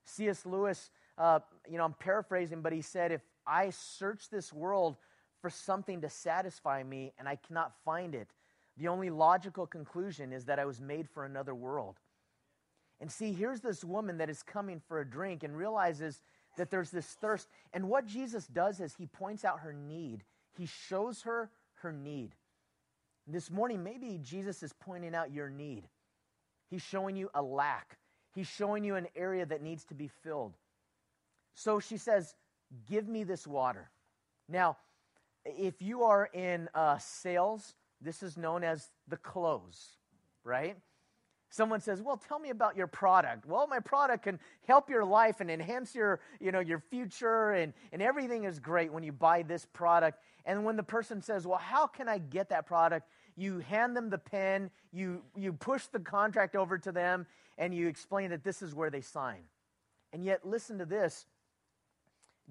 [0.04, 0.46] C.S.
[0.46, 4.96] Lewis, uh, you know, I'm paraphrasing, but he said, if I search this world
[5.40, 8.28] for something to satisfy me and I cannot find it,
[8.76, 11.96] the only logical conclusion is that I was made for another world.
[13.00, 16.20] And see, here's this woman that is coming for a drink and realizes
[16.56, 17.48] that there's this thirst.
[17.72, 20.24] And what Jesus does is he points out her need,
[20.56, 22.34] he shows her her need.
[23.26, 25.88] This morning, maybe Jesus is pointing out your need.
[26.68, 27.98] He's showing you a lack,
[28.34, 30.54] He's showing you an area that needs to be filled.
[31.54, 32.34] So she says,
[32.88, 33.90] Give me this water.
[34.48, 34.76] Now,
[35.44, 39.96] if you are in uh, sales, this is known as the close,
[40.44, 40.76] right?
[41.50, 45.40] Someone says, "Well, tell me about your product." Well, my product can help your life
[45.40, 49.42] and enhance your, you know, your future and and everything is great when you buy
[49.42, 50.20] this product.
[50.46, 53.08] And when the person says, "Well, how can I get that product?"
[53.40, 57.26] You hand them the pen, you you push the contract over to them
[57.56, 59.40] and you explain that this is where they sign.
[60.12, 61.24] And yet listen to this.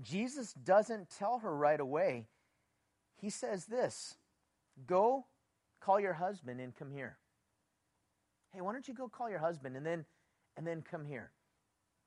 [0.02, 2.26] Jesus doesn't tell her right away.
[3.18, 4.18] He says this,
[4.88, 5.28] "Go
[5.80, 7.20] call your husband and come here."
[8.52, 10.06] hey, why don't you go call your husband and then
[10.58, 11.32] and then come here?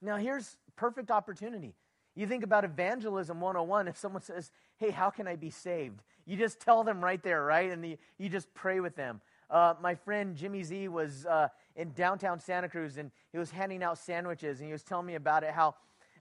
[0.01, 1.75] Now here's perfect opportunity.
[2.15, 6.37] You think about evangelism 101 if someone says, "Hey, how can I be saved?" You
[6.37, 7.71] just tell them right there, right?
[7.71, 9.21] And the, you just pray with them.
[9.51, 13.83] Uh, my friend Jimmy Z was uh, in downtown Santa Cruz and he was handing
[13.83, 15.75] out sandwiches and he was telling me about it how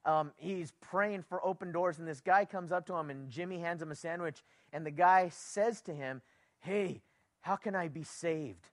[0.03, 3.59] um, he's praying for open doors and this guy comes up to him and Jimmy
[3.59, 6.21] hands him a sandwich and the guy says to him,
[6.59, 7.01] "Hey,
[7.41, 8.67] how can I be saved?"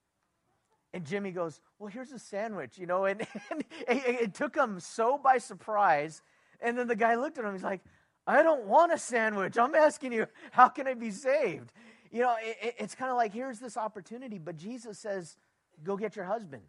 [0.93, 4.81] And Jimmy goes, Well, here's a sandwich, you know, and, and it, it, took him
[4.81, 6.23] so by surprise.
[6.61, 7.83] And then the guy looked at him, he's like,
[8.27, 9.57] I don't want a sandwich.
[9.57, 11.73] I'm asking you, how can I be saved?
[12.11, 15.37] You know, it, it's kind of like, here's this opportunity, but Jesus says,
[15.85, 16.63] Go get your husband.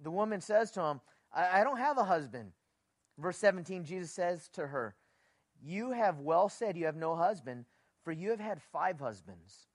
[0.00, 1.00] The woman says to him,
[1.34, 2.52] I, I don't have a husband.
[3.18, 4.94] Verse 17, Jesus says to her,
[5.62, 7.64] You have well said you have no husband,
[8.04, 9.66] for you have had five husbands.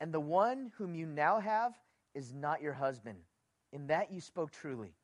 [0.00, 1.74] And the one whom you now have
[2.14, 3.18] is not your husband.
[3.72, 4.94] In that you spoke truly.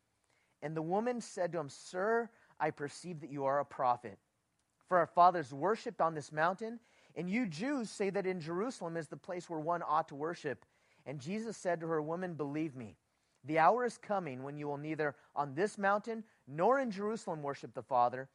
[0.63, 2.31] And the woman said to him, Sir,
[2.61, 4.19] I perceive that you are a prophet.
[4.89, 6.79] For our fathers worshipped on this mountain,
[7.17, 10.65] and you Jews say that in Jerusalem is the place where one ought to worship.
[11.07, 12.97] And Jesus said to her, Woman, believe me,
[13.45, 17.75] the hour is coming when you will neither on this mountain nor in Jerusalem worship
[17.75, 18.29] the Father.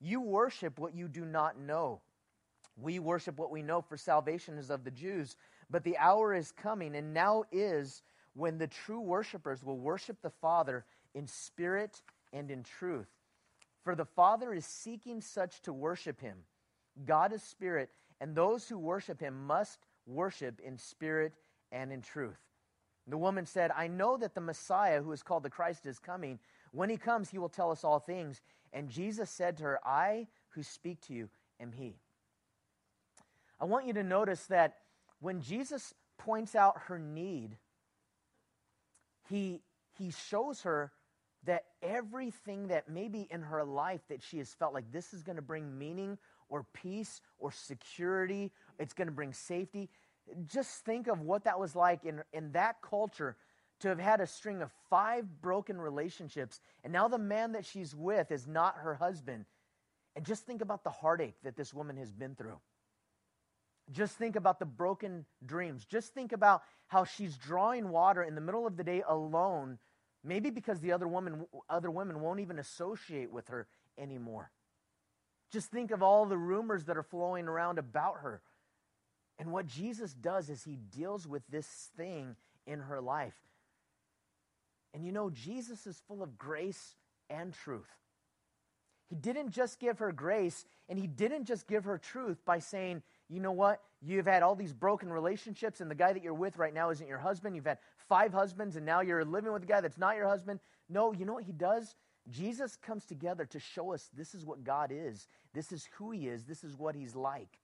[0.00, 2.00] You worship what you do not know.
[2.80, 5.36] We worship what we know, for salvation is of the Jews.
[5.70, 8.02] But the hour is coming, and now is
[8.34, 12.02] when the true worshipers will worship the Father in spirit
[12.32, 13.08] and in truth.
[13.88, 16.36] For the Father is seeking such to worship him.
[17.06, 17.88] God is spirit,
[18.20, 21.32] and those who worship him must worship in spirit
[21.72, 22.36] and in truth.
[23.06, 26.38] The woman said, I know that the Messiah, who is called the Christ, is coming.
[26.70, 28.42] When he comes, he will tell us all things.
[28.74, 31.96] And Jesus said to her, I who speak to you am he.
[33.58, 34.76] I want you to notice that
[35.18, 37.56] when Jesus points out her need,
[39.30, 39.62] he,
[39.96, 40.92] he shows her
[41.44, 45.36] that everything that maybe in her life that she has felt like this is going
[45.36, 46.18] to bring meaning
[46.48, 49.88] or peace or security, it's going to bring safety.
[50.46, 53.36] Just think of what that was like in, in that culture
[53.80, 57.94] to have had a string of five broken relationships, and now the man that she's
[57.94, 59.44] with is not her husband.
[60.16, 62.58] And just think about the heartache that this woman has been through.
[63.92, 65.84] Just think about the broken dreams.
[65.84, 69.78] Just think about how she's drawing water in the middle of the day alone,
[70.24, 73.66] maybe because the other woman other women won't even associate with her
[73.96, 74.50] anymore.
[75.50, 78.42] Just think of all the rumors that are flowing around about her.
[79.38, 83.36] And what Jesus does is he deals with this thing in her life.
[84.92, 86.96] And you know, Jesus is full of grace
[87.30, 87.88] and truth.
[89.08, 93.02] He didn't just give her grace, and he didn't just give her truth by saying,
[93.28, 93.80] you know what?
[94.00, 97.06] You've had all these broken relationships, and the guy that you're with right now isn't
[97.06, 97.54] your husband.
[97.54, 100.60] You've had five husbands, and now you're living with a guy that's not your husband.
[100.88, 101.94] No, you know what he does?
[102.30, 105.26] Jesus comes together to show us this is what God is.
[105.52, 106.44] This is who he is.
[106.44, 107.58] This is what he's like.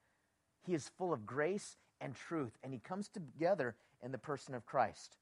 [0.65, 4.65] He is full of grace and truth, and he comes together in the person of
[4.65, 5.17] Christ.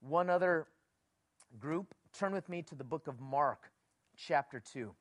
[0.00, 0.66] One other
[1.58, 3.70] group, turn with me to the book of Mark,
[4.16, 4.94] chapter 2.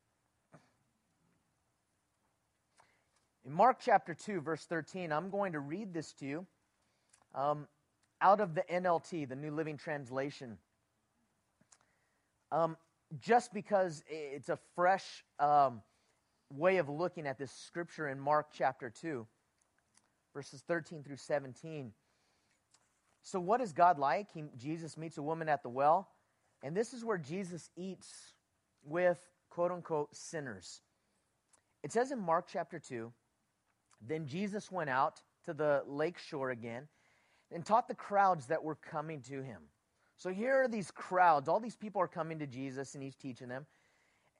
[3.46, 6.48] In Mark chapter 2, verse 13, I'm going to read this to you
[7.36, 7.68] um,
[8.20, 10.58] out of the NLT, the New Living Translation.
[12.52, 12.76] Um,
[13.20, 15.84] just because it's a fresh um,
[16.52, 19.28] way of looking at this scripture in Mark chapter 2,
[20.34, 21.92] verses 13 through 17.
[23.22, 24.32] So, what is God like?
[24.34, 26.10] He, Jesus meets a woman at the well,
[26.64, 28.34] and this is where Jesus eats
[28.84, 29.20] with
[29.52, 30.82] quote unquote sinners.
[31.84, 33.12] It says in Mark chapter 2
[34.02, 36.88] Then Jesus went out to the lake shore again
[37.52, 39.62] and taught the crowds that were coming to him.
[40.18, 41.50] So here are these crowds.
[41.50, 43.66] All these people are coming to Jesus and he's teaching them.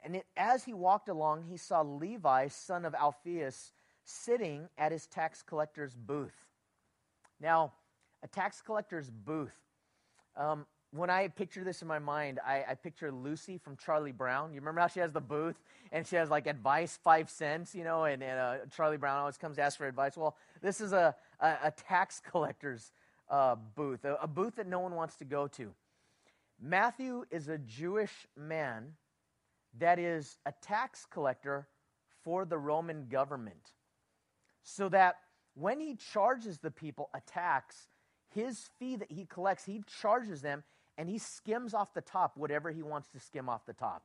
[0.04, 5.08] And it, as he walked along, he saw Levi, son of Alphaeus, sitting at his
[5.08, 6.46] tax collector's booth.
[7.42, 7.74] Now,
[8.24, 9.56] a tax collector's booth.
[10.38, 10.66] Um,
[10.96, 14.54] when I picture this in my mind, I, I, picture Lucy from Charlie Brown.
[14.54, 15.56] You remember how she has the booth
[15.92, 19.38] and she has like advice, five cents, you know, and, and uh, Charlie Brown always
[19.38, 20.16] comes to ask for advice.
[20.16, 22.92] Well, this is a, a, a tax collector's
[23.30, 25.72] uh, booth, a, a booth that no one wants to go to.
[26.62, 28.94] Matthew is a Jewish man
[29.80, 31.68] that is a tax collector
[32.24, 33.74] for the Roman government.
[34.64, 35.18] So that
[35.54, 37.88] when he charges the people a tax,
[38.34, 40.64] his fee that he collects, he charges them
[40.98, 44.04] and he skims off the top whatever he wants to skim off the top.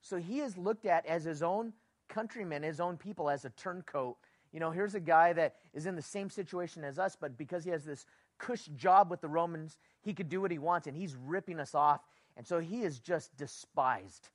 [0.00, 1.72] So he is looked at as his own
[2.08, 4.16] countrymen, his own people, as a turncoat.
[4.52, 7.64] You know, here's a guy that is in the same situation as us, but because
[7.64, 8.06] he has this
[8.38, 11.74] cush job with the Romans, he could do what he wants, and he's ripping us
[11.74, 12.00] off.
[12.36, 14.28] And so he is just despised.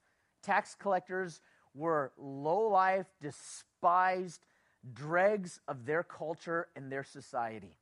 [0.43, 1.39] Tax collectors
[1.73, 4.45] were low life, despised
[4.93, 7.75] dregs of their culture and their society.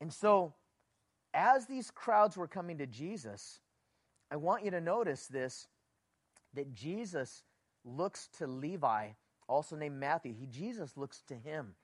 [0.00, 0.54] And so
[1.36, 3.60] as these crowds were coming to Jesus,
[4.32, 5.68] I want you to notice this
[6.54, 7.44] that Jesus
[7.84, 9.08] looks to Levi,
[9.46, 10.32] also named Matthew.
[10.32, 11.74] He, Jesus looks to him.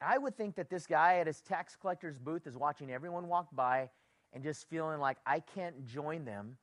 [0.00, 3.48] I would think that this guy at his tax collector's booth is watching everyone walk
[3.52, 3.90] by
[4.32, 6.56] and just feeling like, I can't join them.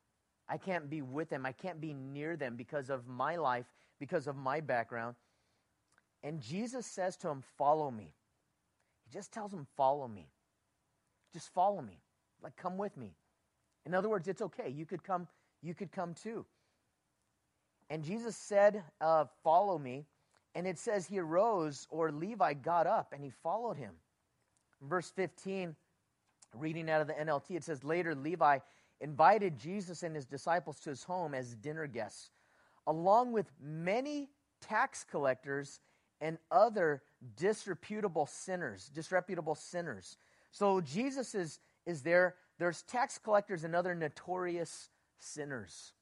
[0.48, 1.44] I can't be with them.
[1.44, 3.66] I can't be near them because of my life,
[4.00, 5.16] because of my background.
[6.22, 8.14] And Jesus says to him, Follow me.
[9.04, 10.28] He just tells him, Follow me.
[11.32, 12.00] Just follow me.
[12.42, 13.14] Like, come with me.
[13.86, 14.68] In other words, it's okay.
[14.68, 15.26] You could come,
[15.62, 16.44] you could come too.
[17.90, 20.06] And Jesus said, uh, Follow me.
[20.54, 23.92] And it says he arose, or Levi got up, and he followed him.
[24.82, 25.74] Verse 15,
[26.54, 28.58] reading out of the NLT, it says, Later, Levi
[29.00, 32.30] invited Jesus and his disciples to his home as dinner guests,
[32.86, 34.28] along with many
[34.60, 35.80] tax collectors
[36.20, 37.02] and other
[37.36, 40.16] disreputable sinners, disreputable sinners.
[40.52, 42.36] So Jesus is, is there.
[42.58, 45.94] There's tax collectors and other notorious sinners.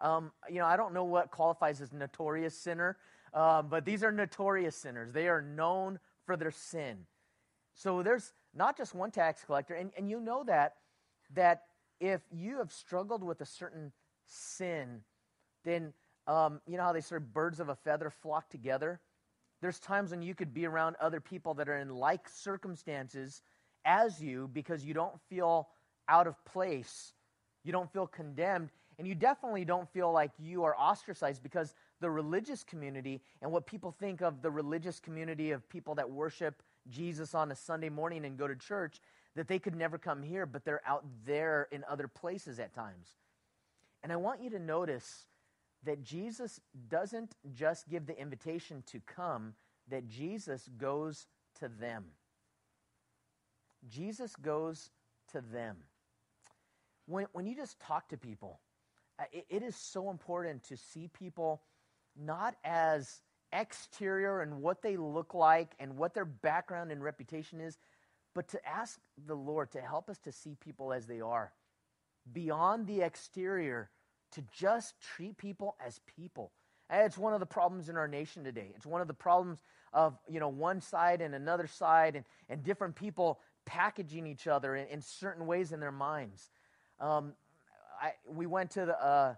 [0.00, 2.96] Um, you know, I don't know what qualifies as notorious sinner,
[3.32, 5.12] um, but these are notorious sinners.
[5.12, 7.06] They are known for their sin.
[7.74, 10.74] So there's not just one tax collector, and, and you know that
[11.34, 11.62] that
[12.00, 13.92] if you have struggled with a certain
[14.26, 15.02] sin,
[15.64, 15.92] then
[16.26, 19.00] um, you know how they sort of birds of a feather flock together.
[19.60, 23.42] There's times when you could be around other people that are in like circumstances
[23.84, 25.68] as you because you don't feel
[26.08, 27.12] out of place.
[27.64, 28.70] You don't feel condemned.
[28.98, 33.66] And you definitely don't feel like you are ostracized because the religious community and what
[33.66, 38.24] people think of the religious community of people that worship Jesus on a Sunday morning
[38.24, 39.00] and go to church,
[39.36, 43.16] that they could never come here, but they're out there in other places at times.
[44.02, 45.26] And I want you to notice
[45.84, 49.54] that Jesus doesn't just give the invitation to come,
[49.88, 51.26] that Jesus goes
[51.58, 52.04] to them.
[53.88, 54.90] Jesus goes
[55.32, 55.76] to them.
[57.06, 58.60] When, when you just talk to people,
[59.18, 61.62] uh, it, it is so important to see people
[62.16, 63.22] not as
[63.52, 67.78] exterior and what they look like and what their background and reputation is,
[68.34, 71.52] but to ask the Lord to help us to see people as they are,
[72.32, 73.90] beyond the exterior
[74.32, 76.52] to just treat people as people.
[76.88, 78.72] And it's one of the problems in our nation today.
[78.74, 79.58] It's one of the problems
[79.92, 84.76] of, you know, one side and another side and, and different people packaging each other
[84.76, 86.50] in, in certain ways in their minds.
[87.00, 87.32] Um,
[88.00, 89.34] I, we went to the uh,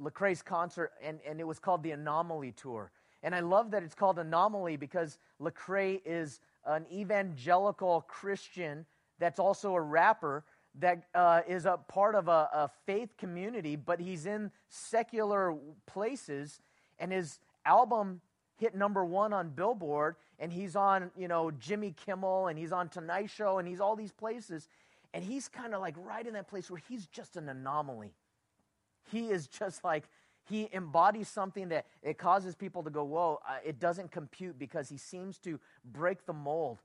[0.00, 2.90] Lecrae's concert, and, and it was called the Anomaly Tour.
[3.22, 8.86] And I love that it's called Anomaly because Lecrae is an evangelical Christian
[9.18, 10.44] that's also a rapper
[10.76, 15.54] that uh, is a part of a, a faith community, but he's in secular
[15.86, 16.60] places,
[16.98, 18.20] and his album
[18.56, 22.88] hit number one on Billboard, and he's on, you know, Jimmy Kimmel, and he's on
[22.88, 24.68] Tonight Show, and he's all these places,
[25.14, 28.12] and he's kind of like right in that place where he's just an anomaly.
[29.10, 30.04] He is just like
[30.48, 34.88] he embodies something that it causes people to go, "Whoa!" Uh, it doesn't compute because
[34.88, 36.78] he seems to break the mold.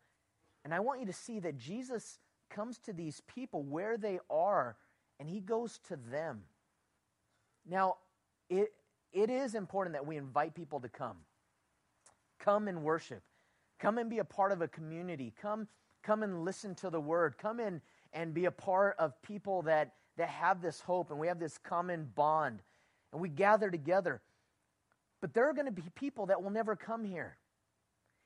[0.63, 2.19] And I want you to see that Jesus
[2.53, 4.77] comes to these people where they are
[5.19, 6.41] and he goes to them.
[7.69, 7.95] Now,
[8.49, 8.73] it,
[9.11, 11.17] it is important that we invite people to come.
[12.39, 13.23] Come and worship.
[13.79, 15.33] Come and be a part of a community.
[15.41, 15.67] Come
[16.03, 17.37] come and listen to the word.
[17.37, 17.81] Come in
[18.11, 21.57] and be a part of people that, that have this hope and we have this
[21.57, 22.61] common bond.
[23.11, 24.21] And we gather together.
[25.21, 27.37] But there are going to be people that will never come here.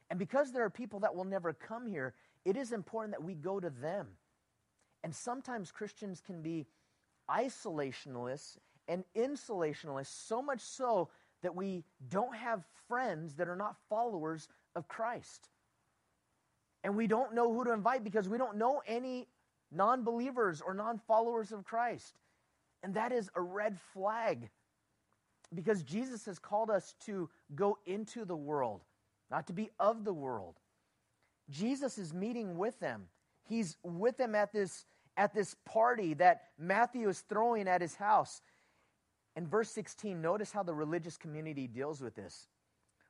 [0.10, 2.14] And because there are people that will never come here,
[2.48, 4.08] it is important that we go to them.
[5.04, 6.66] And sometimes Christians can be
[7.30, 11.10] isolationalists and insulationalists, so much so
[11.44, 15.50] that we don't have friends that are not followers of Christ.
[16.86, 19.28] And we don't know who to invite because we don't know any
[19.70, 22.18] non believers or non followers of Christ.
[22.82, 24.50] And that is a red flag
[25.54, 28.86] because Jesus has called us to go into the world,
[29.30, 30.56] not to be of the world.
[31.50, 33.06] Jesus is meeting with them.
[33.44, 34.86] He's with them at this,
[35.16, 38.42] at this party that Matthew is throwing at his house.
[39.36, 42.48] In verse 16, notice how the religious community deals with this.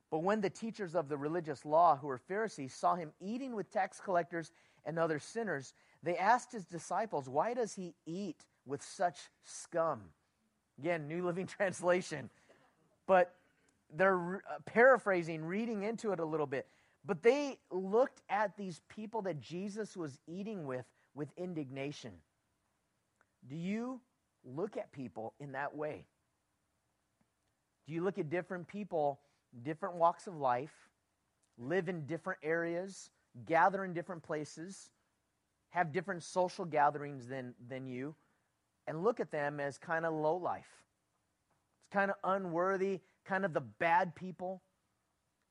[0.09, 3.71] But when the teachers of the religious law, who were Pharisees, saw him eating with
[3.71, 4.51] tax collectors
[4.85, 5.73] and other sinners,
[6.03, 10.01] they asked his disciples, Why does he eat with such scum?
[10.79, 12.29] Again, New Living Translation.
[13.05, 13.33] But
[13.93, 16.67] they're uh, paraphrasing, reading into it a little bit.
[17.07, 20.85] But they looked at these people that Jesus was eating with
[21.15, 22.11] with indignation.
[23.49, 24.01] Do you
[24.43, 26.05] look at people in that way?
[27.87, 29.21] Do you look at different people,
[29.63, 30.73] different walks of life,
[31.57, 33.09] live in different areas,
[33.45, 34.91] gather in different places,
[35.69, 38.13] have different social gatherings than, than you,
[38.85, 40.83] and look at them as kind of low life?
[41.79, 44.61] It's kind of unworthy, kind of the bad people.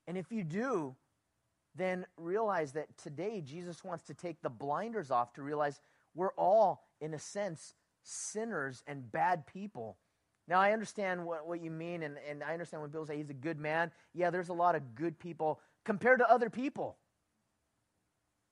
[0.06, 0.94] And if you do,
[1.76, 5.80] then realize that today Jesus wants to take the blinders off to realize
[6.14, 9.96] we're all, in a sense, sinners and bad people.
[10.48, 13.30] Now, I understand what, what you mean, and, and I understand when people say he's
[13.30, 13.90] a good man.
[14.14, 16.96] Yeah, there's a lot of good people compared to other people,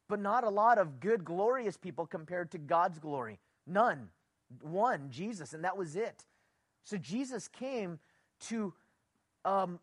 [0.09, 3.39] but not a lot of good, glorious people compared to God's glory.
[3.67, 4.09] None.
[4.61, 6.25] One, Jesus, and that was it.
[6.83, 7.99] So Jesus came
[8.49, 8.75] to,
[9.45, 9.79] um,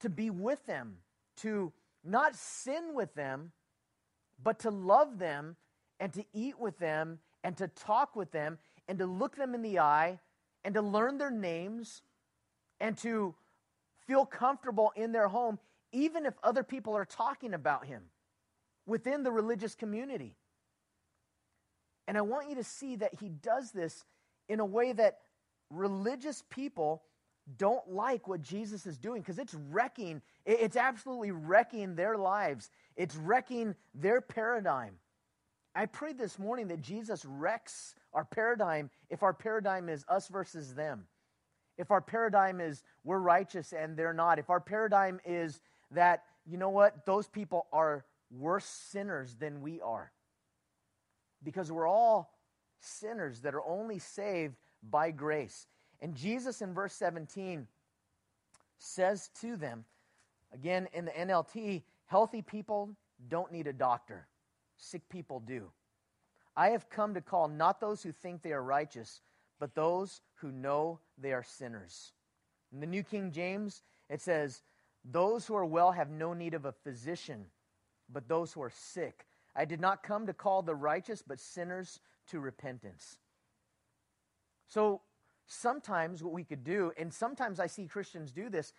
[0.00, 0.98] to be with them,
[1.38, 1.72] to
[2.04, 3.52] not sin with them,
[4.42, 5.56] but to love them
[5.98, 9.62] and to eat with them and to talk with them and to look them in
[9.62, 10.18] the eye
[10.64, 12.02] and to learn their names
[12.80, 13.34] and to
[14.06, 15.58] feel comfortable in their home,
[15.92, 18.02] even if other people are talking about him
[18.86, 20.36] within the religious community.
[22.06, 24.04] And I want you to see that he does this
[24.48, 25.20] in a way that
[25.70, 27.02] religious people
[27.58, 33.16] don't like what Jesus is doing because it's wrecking, it's absolutely wrecking their lives, it's
[33.16, 34.94] wrecking their paradigm.
[35.74, 40.74] I prayed this morning that Jesus wrecks our paradigm if our paradigm is us versus
[40.74, 41.06] them.
[41.76, 44.38] If our paradigm is we're righteous and they're not.
[44.38, 49.80] If our paradigm is that, you know what, those people are worse sinners than we
[49.80, 50.12] are.
[51.42, 52.30] Because we're all
[52.80, 54.56] sinners that are only saved
[54.88, 55.66] by grace.
[56.04, 57.66] And Jesus in verse 17
[58.76, 59.86] says to them,
[60.52, 62.90] again in the NLT, healthy people
[63.26, 64.28] don't need a doctor
[64.76, 65.70] sick people do.
[66.54, 69.22] I have come to call not those who think they are righteous,
[69.58, 72.12] but those who know they are sinners.
[72.70, 74.60] In the New King James, it says,
[75.06, 77.46] Those who are well have no need of a physician,
[78.12, 79.24] but those who are sick.
[79.56, 83.16] I did not come to call the righteous, but sinners to repentance.
[84.68, 85.00] So
[85.46, 88.72] sometimes what we could do, and sometimes I see Christians do this,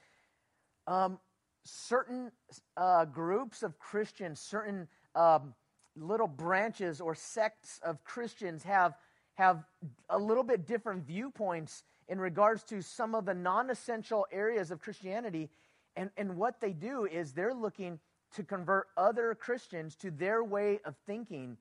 [0.87, 1.19] um,
[1.63, 2.31] certain
[2.77, 5.53] uh, groups of Christians, certain um,
[5.95, 8.95] little branches or sects of Christians have,
[9.35, 9.63] have
[10.09, 14.79] a little bit different viewpoints in regards to some of the non essential areas of
[14.79, 15.49] Christianity.
[15.95, 17.99] And, and what they do is they're looking
[18.35, 21.57] to convert other Christians to their way of thinking.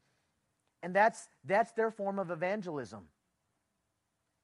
[0.83, 3.05] And that's, that's their form of evangelism.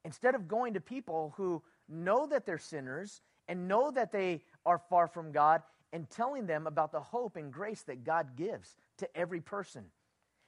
[0.05, 4.79] Instead of going to people who know that they're sinners and know that they are
[4.79, 9.17] far from God and telling them about the hope and grace that God gives to
[9.17, 9.85] every person.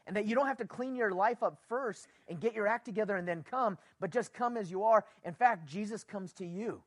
[0.06, 2.84] And that you don't have to clean your life up first and get your act
[2.84, 5.04] together and then come, but just come as you are.
[5.24, 6.82] In fact, Jesus comes to you.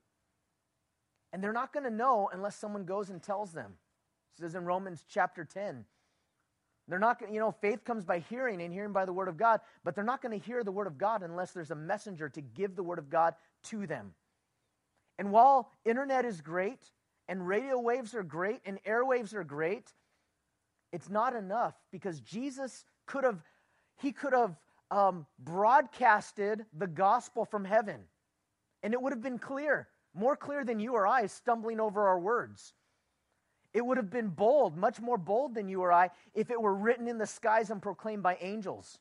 [1.31, 3.73] And they're not going to know unless someone goes and tells them.
[4.37, 5.85] It says in Romans chapter 10.
[6.87, 9.37] They're not going you know, faith comes by hearing and hearing by the word of
[9.37, 12.29] God, but they're not going to hear the word of God unless there's a messenger
[12.29, 13.33] to give the word of God
[13.65, 14.13] to them.
[15.17, 16.91] And while internet is great
[17.27, 19.93] and radio waves are great and airwaves are great,
[20.91, 23.41] it's not enough because Jesus could have,
[23.97, 24.55] he could have
[24.91, 28.01] um, broadcasted the gospel from heaven.
[28.83, 32.19] And it would have been clear, more clear than you or I stumbling over our
[32.19, 32.73] words.
[33.75, 36.73] It would have been bold, much more bold than you or I, if it were
[36.73, 38.99] written in the skies and proclaimed by angels.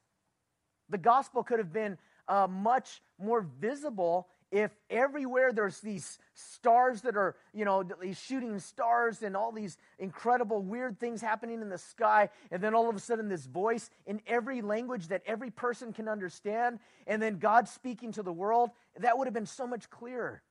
[0.88, 1.96] The gospel could have been
[2.26, 8.58] uh, much more visible if everywhere there's these stars that are, you know, these shooting
[8.58, 12.96] stars and all these incredible weird things happening in the sky, and then all of
[12.96, 17.68] a sudden this voice in every language that every person can understand, and then God
[17.68, 20.42] speaking to the world, that would have been so much clearer.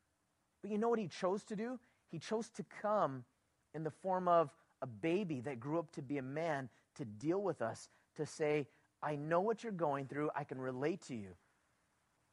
[0.62, 1.78] But you know what he chose to do?
[2.10, 3.26] He chose to come
[3.74, 4.52] in the form of
[4.82, 8.68] a baby that grew up to be a man to deal with us, to say,
[9.02, 11.30] I know what you're going through, I can relate to you.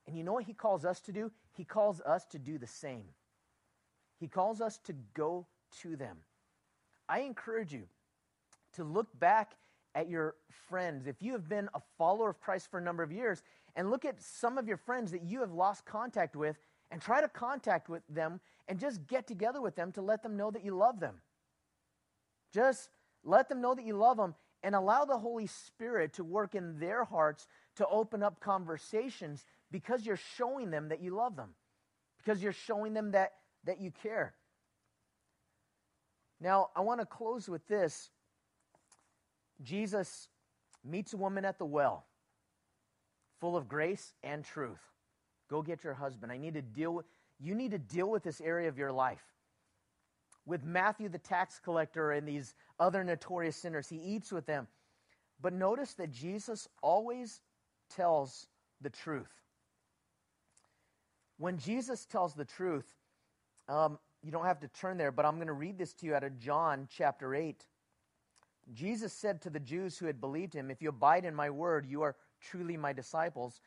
[0.07, 1.31] And you know what he calls us to do?
[1.57, 3.05] He calls us to do the same.
[4.19, 5.47] He calls us to go
[5.83, 6.19] to them.
[7.09, 7.85] I encourage you
[8.75, 9.53] to look back
[9.95, 10.35] at your
[10.69, 11.07] friends.
[11.07, 13.43] If you have been a follower of Christ for a number of years,
[13.77, 16.57] and look at some of your friends that you have lost contact with,
[16.91, 20.37] and try to contact with them and just get together with them to let them
[20.37, 21.17] know that you love them.
[22.53, 22.91] Just
[23.25, 26.79] let them know that you love them and allow the Holy Spirit to work in
[26.79, 27.47] their hearts
[27.77, 31.51] to open up conversations because you're showing them that you love them,
[32.19, 33.33] because you're showing them that,
[33.65, 34.35] that you care.
[36.41, 38.11] Now, I want to close with this.
[39.63, 40.29] Jesus
[40.85, 42.07] meets a woman at the well,
[43.41, 44.81] full of grace and truth.
[45.49, 46.33] Go get your husband.
[46.33, 47.07] I need to deal with
[47.43, 49.25] you need to deal with this area of your life.
[50.47, 54.67] With Matthew the tax collector and these other notorious sinners, he eats with them.
[55.41, 57.41] But notice that Jesus always
[57.91, 58.47] tells
[58.81, 59.41] the truth
[61.41, 62.85] when Jesus tells the truth,
[63.67, 66.15] um, you don't have to turn there, but I'm going to read this to you
[66.15, 67.65] out of John chapter 8.
[68.75, 71.87] Jesus said to the Jews who had believed him, If you abide in my word,
[71.87, 73.63] you are truly my disciples.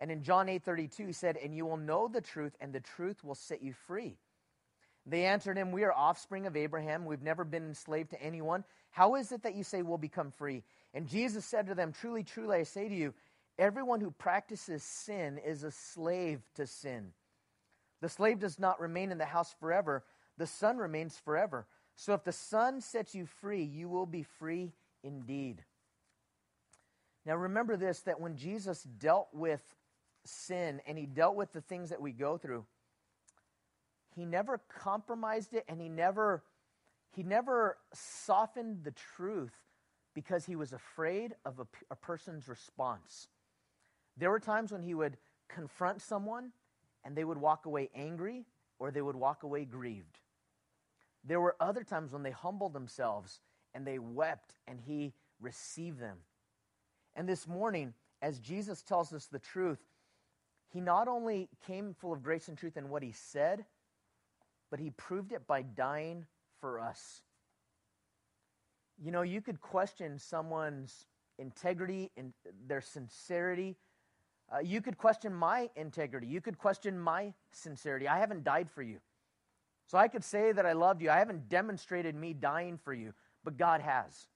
[0.00, 2.80] And in John 8 32, he said, And you will know the truth, and the
[2.80, 4.16] truth will set you free.
[5.06, 7.04] They answered him, We are offspring of Abraham.
[7.04, 8.64] We've never been enslaved to anyone.
[8.90, 10.62] How is it that you say we'll become free?
[10.94, 13.14] And Jesus said to them, Truly, truly, I say to you,
[13.58, 17.12] Everyone who practices sin is a slave to sin.
[18.00, 20.04] The slave does not remain in the house forever,
[20.38, 21.66] the son remains forever.
[21.96, 24.72] So if the son sets you free, you will be free
[25.04, 25.62] indeed.
[27.26, 29.60] Now remember this that when Jesus dealt with
[30.24, 32.64] sin and he dealt with the things that we go through,
[34.14, 36.42] he never compromised it and he never
[37.14, 39.52] he never softened the truth
[40.14, 43.28] because he was afraid of a, a person's response.
[44.16, 46.52] There were times when he would confront someone
[47.04, 48.46] and they would walk away angry
[48.78, 50.20] or they would walk away grieved.
[51.24, 53.40] There were other times when they humbled themselves
[53.74, 56.18] and they wept and he received them.
[57.14, 57.92] And this morning,
[58.22, 59.80] as Jesus tells us the truth,
[60.72, 63.66] he not only came full of grace and truth in what he said,
[64.72, 66.26] but he proved it by dying
[66.60, 67.22] for us.
[68.98, 71.06] You know, you could question someone's
[71.38, 72.32] integrity and
[72.66, 73.76] their sincerity
[74.52, 76.26] uh, you could question my integrity.
[76.26, 78.06] You could question my sincerity.
[78.06, 78.98] I haven't died for you.
[79.86, 81.10] So I could say that I loved you.
[81.10, 83.14] I haven't demonstrated me dying for you,
[83.44, 84.26] but God has.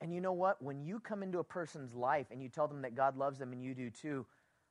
[0.00, 0.62] And you know what?
[0.62, 3.52] When you come into a person's life and you tell them that God loves them
[3.52, 4.26] and you do too,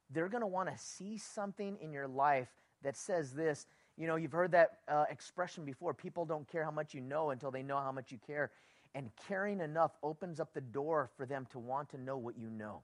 [0.10, 2.50] they're going to want to see something in your life
[2.84, 3.66] that says this.
[3.98, 7.30] You know, you've heard that uh, expression before people don't care how much you know
[7.32, 8.52] until they know how much you care.
[8.94, 12.50] And caring enough opens up the door for them to want to know what you
[12.50, 12.84] know.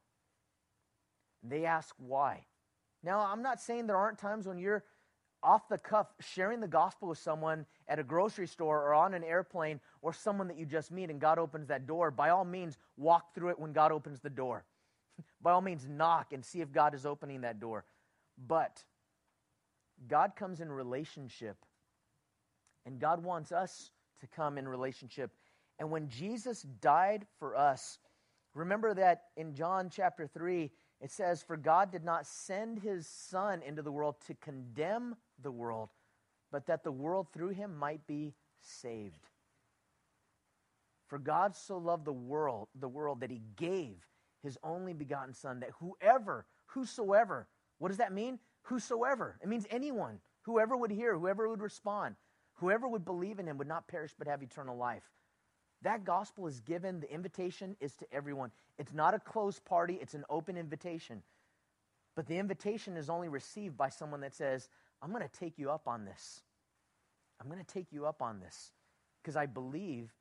[1.44, 2.46] They ask why.
[3.04, 4.84] Now, I'm not saying there aren't times when you're
[5.44, 9.24] off the cuff sharing the gospel with someone at a grocery store or on an
[9.24, 12.12] airplane or someone that you just meet and God opens that door.
[12.12, 14.66] By all means, walk through it when God opens the door.
[15.42, 17.86] By all means, knock and see if God is opening that door.
[18.48, 18.84] But
[20.08, 21.58] God comes in relationship,
[22.86, 23.92] and God wants us
[24.22, 25.32] to come in relationship.
[25.80, 28.00] And when Jesus died for us,
[28.54, 30.72] remember that in John chapter 3,
[31.02, 35.52] it says, For God did not send his Son into the world to condemn the
[35.52, 35.90] world,
[36.52, 39.28] but that the world through him might be saved.
[41.08, 44.06] For God so loved the world, the world that he gave
[44.44, 48.40] his only begotten Son, that whoever, whosoever, what does that mean?
[48.68, 49.38] Whosoever.
[49.42, 52.16] It means anyone, whoever would hear, whoever would respond,
[52.56, 55.04] whoever would believe in him would not perish but have eternal life.
[55.84, 58.52] That gospel is given, the invitation is to everyone.
[58.78, 61.22] It's not a closed party, it's an open invitation.
[62.16, 64.70] But the invitation is only received by someone that says,
[65.02, 66.42] I'm going to take you up on this.
[67.40, 68.72] I'm going to take you up on this
[69.22, 70.12] because I believe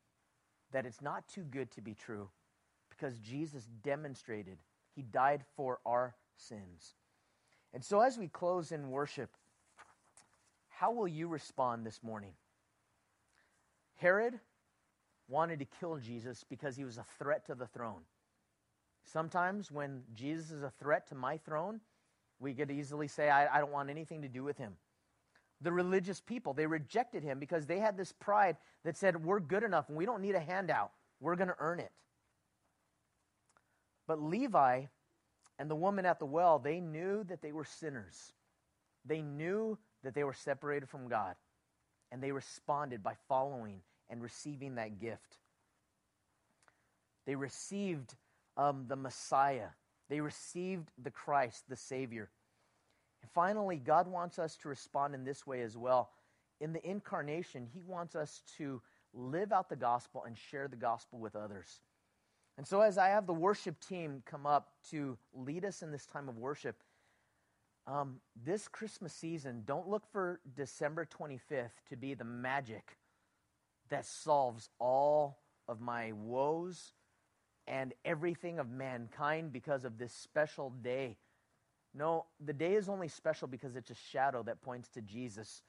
[0.73, 2.29] that it's not too good to be true
[2.91, 4.59] because Jesus demonstrated,
[4.95, 6.95] He died for our sins.
[7.77, 9.29] And so, as we close in worship,
[10.71, 12.33] how will you respond this morning?
[13.97, 14.41] Herod
[15.29, 18.01] wanted to kill Jesus because he was a threat to the throne.
[19.05, 21.83] Sometimes when Jesus is a threat to my throne,
[22.41, 24.73] we could easily say, I, I, don't want anything to do with him.
[25.61, 29.65] The religious people, they rejected him because they had this pride that said, We're good
[29.65, 30.93] enough and we don't need a handout.
[31.21, 31.93] We're going to earn it.
[34.07, 34.87] But Levi
[35.59, 38.33] and the woman at the well, they knew that they were sinners.
[39.05, 41.35] They knew that they were separated from God.
[42.13, 43.81] And they responded by following
[44.11, 45.39] and receiving that gift.
[47.27, 48.15] They received
[48.57, 49.69] um, the Messiah,
[50.09, 52.31] they received the Christ, the Savior.
[53.23, 56.11] And finally, God wants us to respond in this way as well.
[56.61, 58.81] In the incarnation, He wants us to
[59.13, 61.81] live out the gospel and share the gospel with others.
[62.57, 66.07] And so, as I have the worship team come up to lead us in this
[66.07, 66.83] time of worship,
[67.87, 72.97] um, this Christmas season, don't look for December 25th to be the magic
[73.91, 75.39] that solves all
[75.69, 76.93] of my woes
[77.69, 81.17] and everything of mankind because of this special day.
[81.95, 85.63] No, the day is only special because it's a shadow that points to Jesus.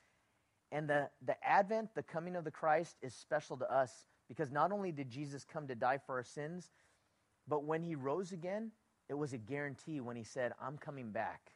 [0.72, 3.92] And the, the advent, the coming of the Christ, is special to us
[4.28, 6.72] because not only did Jesus come to die for our sins,
[7.48, 8.72] but when he rose again,
[9.10, 11.52] it was a guarantee when he said, I'm coming back.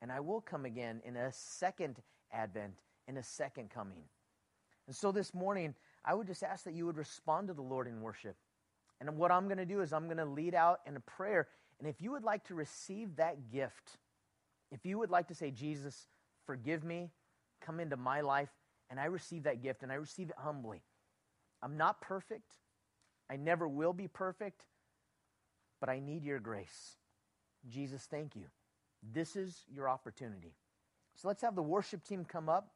[0.00, 2.00] And I will come again in a second
[2.32, 2.74] advent,
[3.08, 4.02] in a second coming.
[4.86, 5.74] And so this morning,
[6.04, 8.36] I would just ask that you would respond to the Lord in worship.
[9.00, 11.48] And what I'm going to do is I'm going to lead out in a prayer.
[11.78, 13.98] And if you would like to receive that gift,
[14.70, 16.06] if you would like to say, Jesus,
[16.46, 17.10] forgive me,
[17.60, 18.50] come into my life,
[18.90, 20.82] and I receive that gift, and I receive it humbly.
[21.62, 22.52] I'm not perfect.
[23.30, 24.64] I never will be perfect,
[25.80, 26.96] but I need your grace.
[27.68, 28.46] Jesus, thank you.
[29.12, 30.54] This is your opportunity.
[31.14, 32.72] So let's have the worship team come up,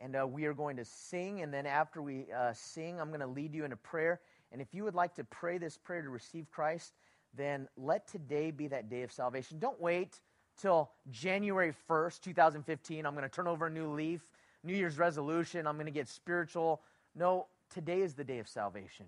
[0.00, 1.42] and uh, we are going to sing.
[1.42, 4.20] And then after we uh, sing, I'm going to lead you in a prayer.
[4.50, 6.92] And if you would like to pray this prayer to receive Christ,
[7.34, 9.58] then let today be that day of salvation.
[9.58, 10.20] Don't wait
[10.60, 13.06] till January 1st, 2015.
[13.06, 14.20] I'm going to turn over a new leaf,
[14.62, 15.66] New Year's resolution.
[15.66, 16.82] I'm going to get spiritual.
[17.14, 19.06] No, today is the day of salvation.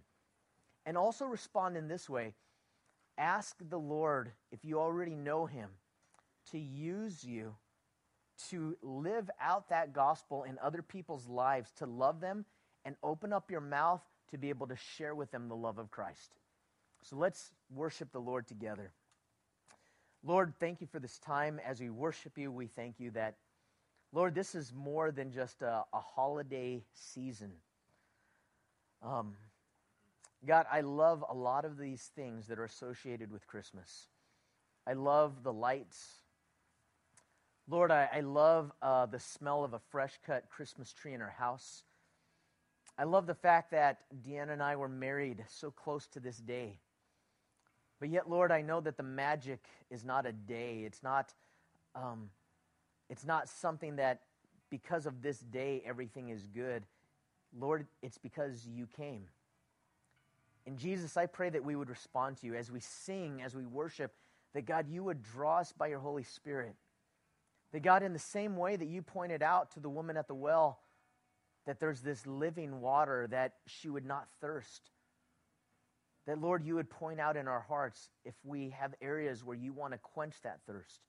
[0.86, 2.34] And also respond in this way
[3.16, 5.70] ask the Lord, if you already know Him,
[6.50, 7.54] to use you
[8.50, 12.44] to live out that gospel in other people's lives, to love them,
[12.84, 15.90] and open up your mouth to be able to share with them the love of
[15.90, 16.34] Christ.
[17.02, 18.92] So let's worship the Lord together.
[20.24, 21.60] Lord, thank you for this time.
[21.64, 23.36] As we worship you, we thank you that,
[24.12, 27.52] Lord, this is more than just a, a holiday season.
[29.02, 29.34] Um,
[30.46, 34.08] God, I love a lot of these things that are associated with Christmas.
[34.86, 36.22] I love the lights.
[37.68, 41.30] Lord, I, I love uh, the smell of a fresh cut Christmas tree in our
[41.30, 41.82] house.
[42.98, 46.78] I love the fact that Deanna and I were married so close to this day.
[47.98, 50.82] But yet, Lord, I know that the magic is not a day.
[50.84, 51.32] It's not,
[51.94, 52.28] um,
[53.08, 54.20] it's not something that
[54.70, 56.84] because of this day everything is good.
[57.58, 59.24] Lord, it's because you came.
[60.66, 63.66] And Jesus, I pray that we would respond to you as we sing, as we
[63.66, 64.12] worship,
[64.54, 66.74] that God, you would draw us by your Holy Spirit.
[67.72, 70.34] That God, in the same way that you pointed out to the woman at the
[70.34, 70.80] well,
[71.66, 74.90] that there's this living water that she would not thirst.
[76.26, 79.72] That, Lord, you would point out in our hearts if we have areas where you
[79.72, 81.00] want to quench that thirst.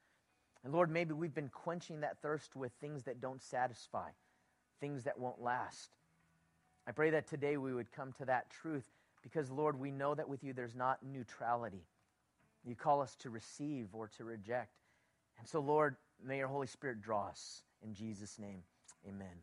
[0.64, 4.10] And Lord, maybe we've been quenching that thirst with things that don't satisfy,
[4.82, 5.96] things that won't last.
[6.88, 8.90] I pray that today we would come to that truth
[9.24, 11.84] because, Lord, we know that with you there's not neutrality.
[12.64, 14.72] You call us to receive or to reject.
[15.40, 17.64] And so, Lord, may your Holy Spirit draw us.
[17.84, 18.64] In Jesus' name,
[19.08, 19.36] amen.